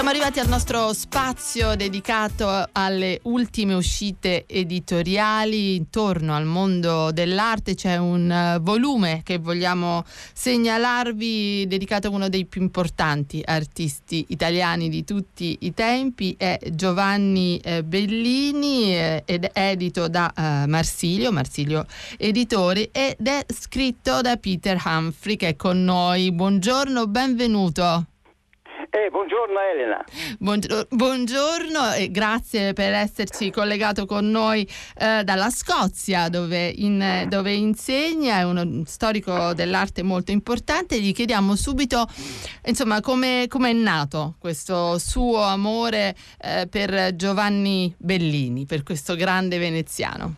Siamo 0.09 0.23
arrivati 0.23 0.43
al 0.43 0.51
nostro 0.51 0.91
spazio 0.91 1.75
dedicato 1.75 2.67
alle 2.71 3.19
ultime 3.25 3.75
uscite 3.75 4.45
editoriali 4.47 5.75
intorno 5.75 6.35
al 6.35 6.45
mondo 6.45 7.11
dell'arte. 7.11 7.75
C'è 7.75 7.97
un 7.97 8.31
eh, 8.31 8.57
volume 8.59 9.21
che 9.23 9.37
vogliamo 9.37 10.03
segnalarvi 10.33 11.67
dedicato 11.67 12.07
a 12.07 12.09
uno 12.09 12.27
dei 12.27 12.45
più 12.45 12.59
importanti 12.59 13.43
artisti 13.45 14.25
italiani 14.29 14.89
di 14.89 15.03
tutti 15.03 15.55
i 15.59 15.75
tempi. 15.75 16.33
È 16.35 16.57
Giovanni 16.71 17.59
eh, 17.59 17.83
Bellini 17.83 18.95
eh, 18.95 19.21
ed 19.25 19.43
è 19.45 19.69
edito 19.69 20.07
da 20.07 20.33
Marsilio, 20.67 21.31
Marsilio 21.31 21.85
Editori 22.17 22.89
ed 22.91 23.27
è 23.27 23.45
scritto 23.47 24.21
da 24.21 24.37
Peter 24.37 24.81
Humphrey 24.83 25.35
che 25.35 25.49
è 25.49 25.55
con 25.55 25.83
noi. 25.83 26.31
Buongiorno, 26.31 27.05
benvenuto. 27.05 28.07
Eh, 28.91 29.09
buongiorno 29.11 29.59
Elena. 29.59 30.03
Buongiorno, 30.39 30.87
buongiorno, 30.89 31.93
e 31.93 32.09
grazie 32.09 32.73
per 32.73 32.91
esserci 32.93 33.51
collegato 33.51 34.07
con 34.07 34.27
noi 34.31 34.67
eh, 34.97 35.23
dalla 35.23 35.51
Scozia 35.51 36.27
dove, 36.27 36.67
in, 36.67 37.25
dove, 37.27 37.53
insegna, 37.53 38.39
è 38.39 38.43
uno 38.43 38.83
storico 38.85 39.53
dell'arte 39.53 40.01
molto 40.01 40.31
importante. 40.31 40.99
Gli 40.99 41.13
chiediamo 41.13 41.55
subito 41.55 42.07
insomma, 42.65 42.99
come, 42.99 43.45
come 43.47 43.69
è 43.69 43.73
nato 43.73 44.35
questo 44.39 44.97
suo 44.97 45.43
amore 45.43 46.15
eh, 46.41 46.65
per 46.67 47.15
Giovanni 47.15 47.93
Bellini, 47.95 48.65
per 48.65 48.81
questo 48.81 49.13
grande 49.13 49.59
veneziano. 49.59 50.37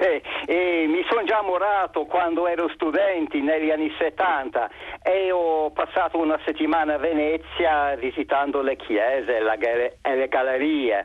Beh, 0.00 0.22
eh, 0.46 0.86
mi 0.88 1.04
sono 1.10 1.24
già 1.24 1.42
morato 1.42 2.06
quando 2.06 2.46
ero 2.46 2.70
studente 2.70 3.38
negli 3.38 3.70
anni 3.70 3.94
70 3.98 4.70
e 5.02 5.30
ho 5.30 5.70
passato 5.72 6.16
una 6.16 6.40
settimana 6.46 6.94
a 6.94 6.96
Venezia 6.96 7.94
visitando 7.96 8.62
le 8.62 8.76
chiese 8.76 9.40
la, 9.40 9.58
e 9.58 10.14
le 10.14 10.28
gallerie. 10.28 11.04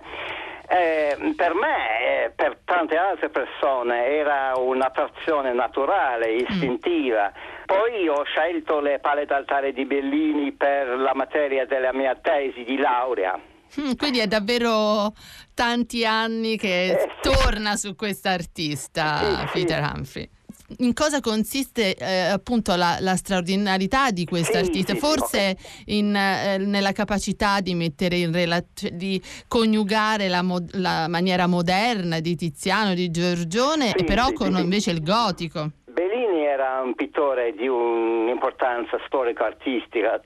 Eh, 0.69 1.33
per 1.35 1.53
me 1.55 2.23
e 2.23 2.31
per 2.33 2.59
tante 2.63 2.95
altre 2.95 3.27
persone 3.27 4.05
era 4.07 4.53
un'attrazione 4.55 5.51
naturale, 5.51 6.31
istintiva. 6.31 7.33
Mm. 7.35 7.63
Poi 7.65 8.07
ho 8.07 8.23
scelto 8.23 8.79
le 8.79 8.99
pale 8.99 9.25
d'altare 9.25 9.73
di 9.73 9.83
Bellini 9.83 10.53
per 10.53 10.87
la 10.87 11.13
materia 11.13 11.65
della 11.65 11.91
mia 11.91 12.15
tesi 12.15 12.63
di 12.63 12.77
laurea. 12.77 13.37
Mm, 13.79 13.93
quindi 13.97 14.19
è 14.19 14.27
davvero 14.27 15.13
tanti 15.53 16.05
anni 16.05 16.57
che 16.57 16.91
eh, 16.91 17.07
torna 17.21 17.75
su 17.75 17.95
quest'artista, 17.95 19.47
sì, 19.47 19.59
Peter 19.59 19.83
sì. 19.83 19.91
Humphrey 19.91 20.29
in 20.79 20.93
cosa 20.93 21.19
consiste 21.19 21.95
eh, 21.95 22.29
appunto 22.31 22.75
la, 22.75 22.97
la, 22.99 23.15
straordinarietà 23.15 24.09
di 24.09 24.25
questo 24.25 24.57
artista? 24.57 24.93
Sì, 24.93 24.99
Forse 24.99 25.49
okay. 25.51 25.97
in, 25.97 26.15
eh, 26.15 26.57
nella 26.57 26.91
capacità 26.91 27.59
di 27.59 27.75
mettere 27.75 28.17
in 28.17 28.31
relazione, 28.31 28.95
di 28.95 29.21
coniugare 29.47 30.27
la, 30.27 30.41
mo- 30.41 30.65
la, 30.71 31.07
maniera 31.07 31.45
moderna 31.45 32.19
di 32.19 32.35
Tiziano, 32.35 32.93
di 32.93 33.11
Giorgione, 33.11 33.93
però 34.05 34.31
con 34.33 34.57
invece 34.57 34.91
il 34.91 35.03
gotico. 35.03 35.69
Bellini 35.85 36.43
era 36.43 36.81
un 36.81 36.95
pittore 36.95 37.53
di 37.53 37.67
un'importanza 37.67 38.97
storico-artistica 39.05 40.19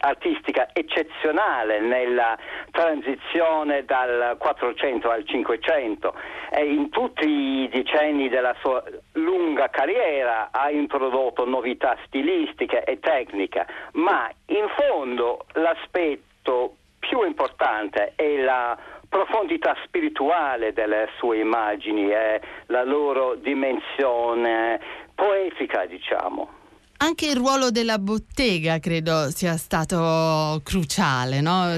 artistica 0.00 0.68
eccezionale 0.72 1.80
nella 1.80 2.38
transizione 2.70 3.84
dal 3.84 4.36
400 4.38 5.10
al 5.10 5.26
500 5.26 6.14
e 6.50 6.64
in 6.64 6.88
tutti 6.90 7.28
i 7.28 7.68
decenni 7.68 8.28
della 8.28 8.54
sua 8.60 8.82
lunga 9.12 9.68
carriera 9.68 10.48
ha 10.52 10.70
introdotto 10.70 11.44
novità 11.44 11.96
stilistiche 12.06 12.84
e 12.84 12.98
tecniche, 13.00 13.66
ma 13.92 14.30
in 14.46 14.66
fondo 14.76 15.44
l'aspetto 15.52 16.76
più 16.98 17.24
importante 17.24 18.12
è 18.16 18.36
la 18.36 18.76
profondità 19.08 19.76
spirituale 19.84 20.72
delle 20.72 21.08
sue 21.18 21.38
immagini 21.38 22.10
e 22.10 22.40
la 22.66 22.84
loro 22.84 23.34
dimensione 23.34 24.80
poetica, 25.14 25.86
diciamo. 25.86 26.55
Anche 26.98 27.26
il 27.26 27.36
ruolo 27.36 27.70
della 27.70 27.98
bottega 27.98 28.78
credo 28.78 29.30
sia 29.30 29.56
stato 29.56 30.60
cruciale, 30.62 31.40
no? 31.40 31.72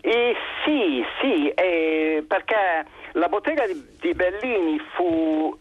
Eh, 0.00 0.34
sì, 0.64 1.04
sì, 1.20 1.48
eh, 1.50 2.24
perché 2.26 2.86
la 3.12 3.28
bottega 3.28 3.66
di, 3.66 3.82
di 4.00 4.14
Bellini 4.14 4.80
fu 4.94 5.58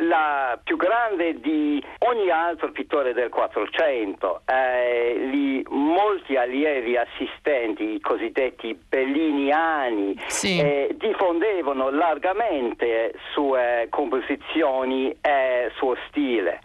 la 0.00 0.58
più 0.62 0.76
grande 0.76 1.38
di 1.40 1.82
ogni 1.98 2.30
altro 2.30 2.72
pittore 2.72 3.12
del 3.12 3.28
Quattrocento. 3.28 4.40
Eh, 4.46 5.28
lì 5.30 5.62
molti 5.68 6.36
allievi 6.36 6.96
assistenti, 6.96 7.94
i 7.94 8.00
cosiddetti 8.00 8.78
belliniani, 8.88 10.18
sì. 10.26 10.58
eh, 10.58 10.96
diffondevano 10.98 11.90
largamente 11.90 13.14
sue 13.32 13.86
composizioni 13.90 15.14
e 15.20 15.70
suo 15.76 15.94
stile. 16.08 16.60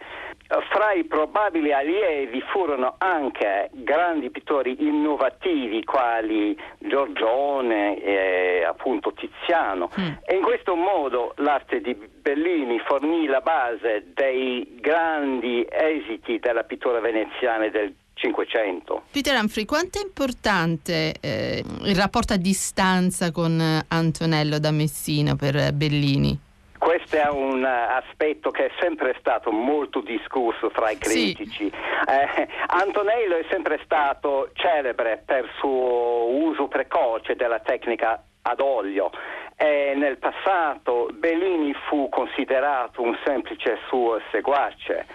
Fra 0.68 0.92
i 0.92 1.04
probabili 1.04 1.72
allievi 1.72 2.40
furono 2.52 2.94
anche 2.98 3.70
grandi 3.72 4.30
pittori 4.30 4.76
innovativi 4.86 5.84
quali 5.84 6.56
Giorgione 6.78 8.00
e 8.02 8.64
appunto 8.64 9.12
Tiziano 9.12 9.90
mm. 9.98 10.12
e 10.24 10.34
in 10.34 10.42
questo 10.42 10.74
modo 10.74 11.34
l'arte 11.36 11.80
di 11.80 11.94
Bellini 11.94 12.78
fornì 12.80 13.26
la 13.26 13.40
base 13.40 14.06
dei 14.14 14.76
grandi 14.80 15.66
esiti 15.68 16.38
della 16.38 16.64
pittura 16.64 17.00
veneziana 17.00 17.68
del 17.68 17.94
Cinquecento. 18.14 19.02
Peter 19.10 19.36
Humphrey, 19.38 19.64
quanto 19.64 19.98
è 19.98 20.02
importante 20.02 21.14
eh, 21.20 21.62
il 21.82 21.96
rapporto 21.96 22.32
a 22.32 22.36
distanza 22.36 23.32
con 23.32 23.60
Antonello 23.88 24.58
da 24.58 24.70
Messina 24.70 25.34
per 25.34 25.72
Bellini? 25.72 26.43
Questo 26.84 27.16
è 27.16 27.26
un 27.30 27.64
aspetto 27.64 28.50
che 28.50 28.66
è 28.66 28.70
sempre 28.78 29.16
stato 29.18 29.50
molto 29.50 30.02
discusso 30.02 30.68
fra 30.68 30.90
i 30.90 30.98
critici. 30.98 31.70
Sì. 31.70 31.72
Eh, 31.72 32.48
Antonello 32.66 33.36
è 33.38 33.46
sempre 33.48 33.80
stato 33.84 34.50
celebre 34.52 35.22
per 35.24 35.44
il 35.44 35.50
suo 35.56 36.28
uso 36.28 36.68
precoce 36.68 37.36
della 37.36 37.60
tecnica 37.60 38.22
ad 38.46 38.60
olio. 38.60 39.10
E 39.56 39.94
nel 39.94 40.18
passato 40.18 41.08
Bellini 41.12 41.72
fu 41.86 42.08
considerato 42.08 43.02
un 43.02 43.16
semplice 43.24 43.78
suo 43.86 44.20
seguace. 44.30 45.06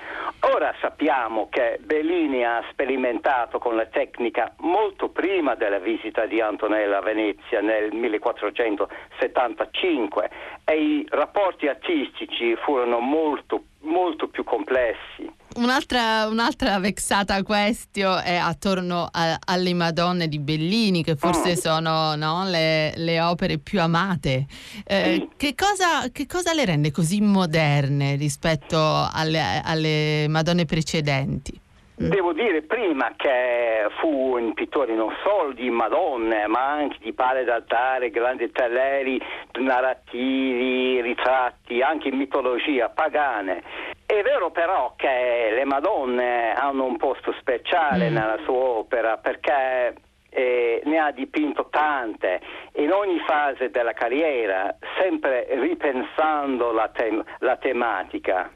Ora 0.53 0.73
sappiamo 0.79 1.49
che 1.49 1.77
Bellini 1.81 2.45
ha 2.45 2.63
sperimentato 2.71 3.59
con 3.59 3.75
la 3.75 3.87
tecnica 3.87 4.53
molto 4.59 5.09
prima 5.09 5.55
della 5.55 5.79
visita 5.79 6.25
di 6.25 6.39
Antonello 6.39 6.95
a 6.95 7.01
Venezia 7.01 7.59
nel 7.59 7.93
1475 7.93 10.29
e 10.63 10.81
i 10.81 11.05
rapporti 11.09 11.67
artistici 11.67 12.55
furono 12.55 12.99
molto, 12.99 13.63
molto 13.81 14.29
più 14.29 14.45
complessi. 14.45 15.38
Un'altra, 15.55 16.27
un'altra 16.27 16.79
vexata 16.79 17.41
questione 17.43 18.23
è 18.23 18.35
attorno 18.35 19.09
a, 19.11 19.37
alle 19.45 19.73
Madonne 19.73 20.27
di 20.27 20.39
Bellini, 20.39 21.03
che 21.03 21.15
forse 21.15 21.51
mm. 21.51 21.55
sono 21.55 22.15
no, 22.15 22.43
le, 22.45 22.93
le, 22.95 23.19
opere 23.19 23.57
più 23.57 23.81
amate. 23.81 24.45
Eh, 24.85 25.29
che, 25.35 25.55
cosa, 25.55 26.09
che, 26.11 26.27
cosa, 26.27 26.53
le 26.53 26.65
rende 26.65 26.91
così 26.91 27.19
moderne 27.21 28.15
rispetto 28.15 28.77
alle, 28.77 29.61
alle 29.63 30.27
Madonne 30.29 30.65
precedenti? 30.65 31.59
Devo 32.01 32.31
dire 32.31 32.61
prima 32.61 33.11
che 33.17 33.89
fu 33.99 34.37
un 34.37 34.53
pittore 34.53 34.95
non 34.95 35.13
solo 35.21 35.51
di 35.51 35.69
Madonne, 35.69 36.47
ma 36.47 36.71
anche 36.71 36.95
di 37.01 37.11
pale 37.11 37.43
d'altare, 37.43 38.09
grandi 38.09 38.49
telleri 38.51 39.21
narrativi, 39.59 41.01
ritratti, 41.01 41.81
anche 41.81 42.07
in 42.07 42.15
mitologia 42.15 42.87
pagane. 42.87 43.88
È 44.11 44.23
vero 44.23 44.49
però 44.49 44.95
che 44.95 45.51
le 45.53 45.65
Madonne 45.65 46.51
hanno 46.53 46.83
un 46.83 46.97
posto 46.97 47.31
speciale 47.39 48.09
mm. 48.09 48.13
nella 48.15 48.39
sua 48.43 48.55
opera 48.55 49.17
perché 49.17 49.93
eh, 50.31 50.81
ne 50.83 50.97
ha 50.97 51.11
dipinto 51.11 51.67
tante 51.69 52.41
in 52.77 52.91
ogni 52.91 53.19
fase 53.19 53.69
della 53.69 53.93
carriera, 53.93 54.75
sempre 54.99 55.45
ripensando 55.51 56.71
la, 56.71 56.87
te- 56.87 57.23
la 57.37 57.57
tematica 57.57 58.49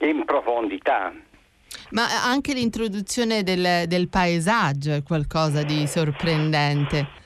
in 0.00 0.26
profondità. 0.26 1.14
Ma 1.92 2.04
anche 2.22 2.52
l'introduzione 2.52 3.42
del, 3.42 3.84
del 3.86 4.10
paesaggio 4.10 4.92
è 4.92 5.02
qualcosa 5.02 5.62
di 5.62 5.86
sorprendente. 5.86 7.22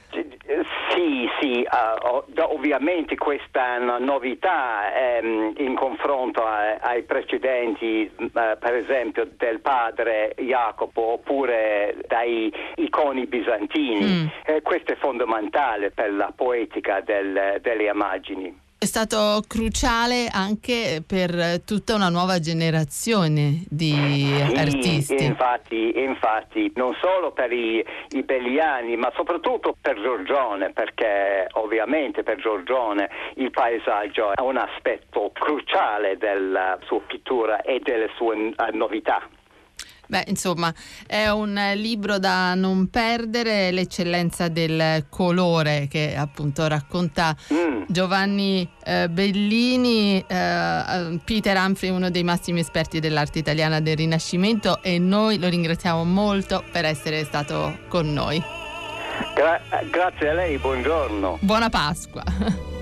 Sì, 1.48 1.66
uh, 1.66 2.42
ovviamente 2.42 3.16
questa 3.16 3.78
novità 3.78 4.94
ehm, 4.94 5.54
in 5.56 5.74
confronto 5.76 6.44
a, 6.44 6.74
ai 6.74 7.04
precedenti, 7.04 8.11
uh, 8.16 8.28
per 8.32 8.74
esempio 8.74 9.26
del 9.34 9.61
padre 9.61 10.34
Jacopo 10.37 11.12
oppure 11.12 11.96
dai 12.06 12.52
iconi 12.74 13.26
bizantini, 13.26 14.04
mm. 14.04 14.26
eh, 14.44 14.61
questo 14.61 14.92
è 14.92 14.96
fondamentale 14.96 15.90
per 15.90 16.12
la 16.12 16.30
poetica 16.37 17.00
del, 17.00 17.58
delle 17.62 17.84
immagini 17.84 18.66
è 18.80 18.84
stato 18.84 19.42
cruciale 19.48 20.28
anche 20.32 21.02
per 21.04 21.62
tutta 21.64 21.96
una 21.96 22.08
nuova 22.08 22.38
generazione 22.38 23.64
di 23.68 23.90
sì, 23.90 24.56
artisti. 24.56 25.24
Infatti, 25.24 26.00
infatti, 26.00 26.70
non 26.76 26.94
solo 27.00 27.32
per 27.32 27.52
i, 27.52 27.84
i 28.10 28.22
belliani, 28.22 28.96
ma 28.96 29.10
soprattutto 29.16 29.74
per 29.80 30.00
Giorgione, 30.00 30.70
perché 30.70 31.48
ovviamente 31.54 32.22
per 32.22 32.36
Giorgione 32.36 33.10
il 33.34 33.50
paesaggio 33.50 34.32
è 34.36 34.40
un 34.40 34.58
aspetto 34.58 35.32
cruciale 35.34 36.16
della 36.16 36.78
sua 36.84 37.00
pittura 37.00 37.62
e 37.62 37.80
delle 37.82 38.08
sue 38.14 38.54
novità. 38.72 39.28
Beh, 40.09 40.25
insomma, 40.29 40.73
è 41.07 41.29
un 41.29 41.61
libro 41.75 42.18
da 42.18 42.55
non 42.55 42.88
perdere, 42.88 43.71
l'eccellenza 43.71 44.49
del 44.49 45.05
colore 45.11 45.87
che 45.87 46.16
appunto 46.16 46.66
racconta 46.66 47.37
mm. 47.53 47.83
Giovanni 47.88 48.66
eh, 48.85 49.11
Bellini, 49.11 50.25
eh, 50.27 51.21
Peter 51.23 51.57
Humphrey, 51.59 51.90
uno 51.90 52.09
dei 52.09 52.25
massimi 52.25 52.61
esperti 52.61 53.01
dell'arte 53.01 53.38
italiana 53.38 53.81
del 53.81 53.99
Rinascimento 53.99 54.83
e 54.83 54.99
noi 54.99 55.38
lo 55.38 55.49
ringraziamo 55.49 56.05
molto 56.05 56.64
per 56.73 56.87
essere 56.87 57.25
stato 57.25 57.81
con 57.88 58.11
noi. 58.11 58.42
Gra- 59.35 59.61
grazie 59.90 60.31
a 60.31 60.33
lei, 60.33 60.57
buongiorno. 60.57 61.38
Buona 61.42 61.68
Pasqua. 61.68 62.25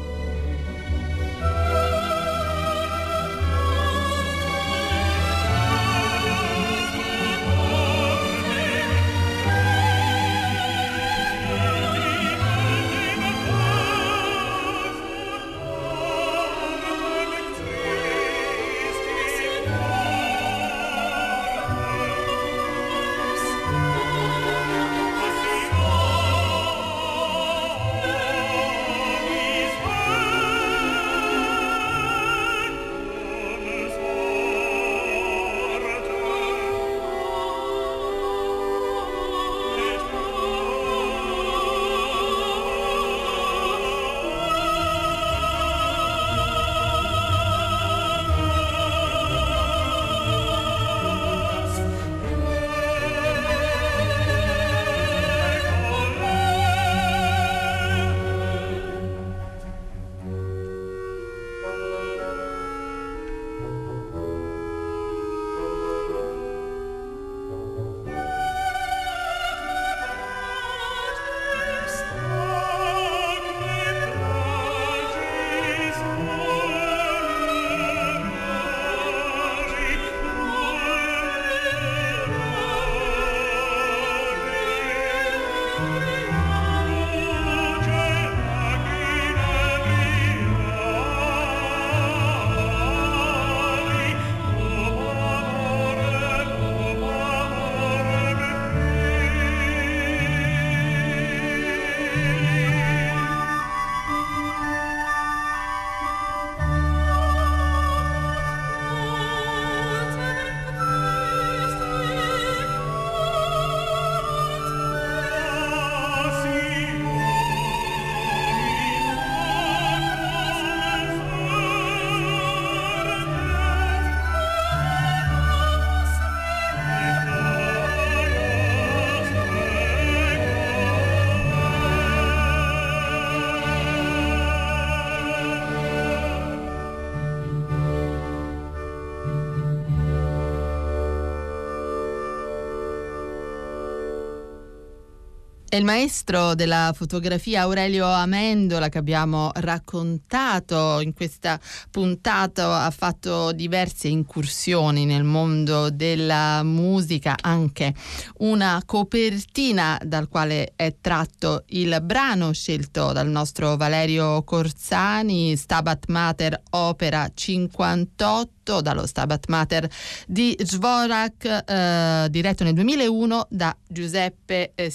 È 145.68 145.74
il 145.74 145.84
maestro 145.84 146.54
della 146.54 146.92
fotografia 146.94 147.62
Aurelio 147.62 148.06
Amendola 148.06 148.88
che 148.88 148.98
abbiamo 148.98 149.50
raccontato 149.52 151.00
in 151.00 151.12
questa 151.12 151.58
puntata, 151.90 152.84
ha 152.84 152.90
fatto 152.92 153.50
diverse 153.50 154.06
incursioni 154.06 155.04
nel 155.04 155.24
mondo 155.24 155.90
della 155.90 156.62
musica, 156.62 157.34
anche 157.40 157.92
una 158.38 158.80
copertina 158.86 160.00
dal 160.04 160.28
quale 160.28 160.72
è 160.76 160.94
tratto 161.00 161.64
il 161.70 161.98
brano 162.00 162.52
scelto 162.52 163.10
dal 163.12 163.28
nostro 163.28 163.76
Valerio 163.76 164.44
Corsani, 164.44 165.56
Stabat 165.56 166.04
Mater 166.06 166.62
Opera 166.70 167.28
58 167.34 168.54
dallo 168.80 169.06
Stabat 169.06 169.48
Mater 169.48 169.88
di 170.26 170.56
Dvorak, 170.56 171.44
eh, 171.44 172.26
diretto 172.30 172.64
nel 172.64 172.74
2001 172.74 173.46
da 173.50 173.76
Giuseppe 173.86 174.72
eh, 174.74 174.90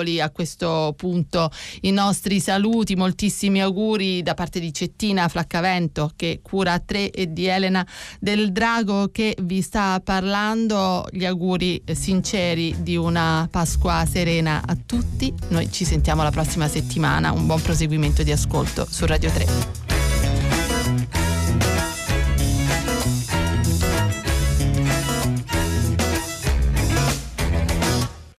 Sinopoli. 0.00 0.20
A 0.20 0.30
questo 0.30 0.94
punto 0.96 1.50
i 1.82 1.90
nostri 1.90 2.40
saluti, 2.40 2.96
moltissimi 2.96 3.60
auguri 3.60 4.22
da 4.22 4.34
parte 4.34 4.60
di 4.60 4.72
Cettina 4.72 5.28
Flaccavento 5.28 6.12
che 6.16 6.40
cura 6.42 6.78
3 6.78 7.10
e 7.10 7.32
di 7.32 7.46
Elena 7.46 7.86
del 8.18 8.52
Drago 8.52 9.08
che 9.12 9.36
vi 9.42 9.62
sta 9.62 10.00
parlando. 10.02 11.06
Gli 11.10 11.24
auguri 11.24 11.82
sinceri 11.92 12.76
di 12.80 12.96
una 12.96 13.46
Pasqua 13.50 14.04
serena 14.10 14.62
a 14.64 14.76
tutti. 14.84 15.32
Noi 15.48 15.70
ci 15.70 15.84
sentiamo 15.84 16.22
la 16.22 16.30
prossima 16.30 16.68
settimana. 16.68 17.32
Un 17.32 17.46
buon 17.46 17.60
proseguimento 17.60 18.22
di 18.22 18.32
ascolto 18.32 18.86
su 18.88 19.06
Radio 19.06 19.30
3. 19.30 19.89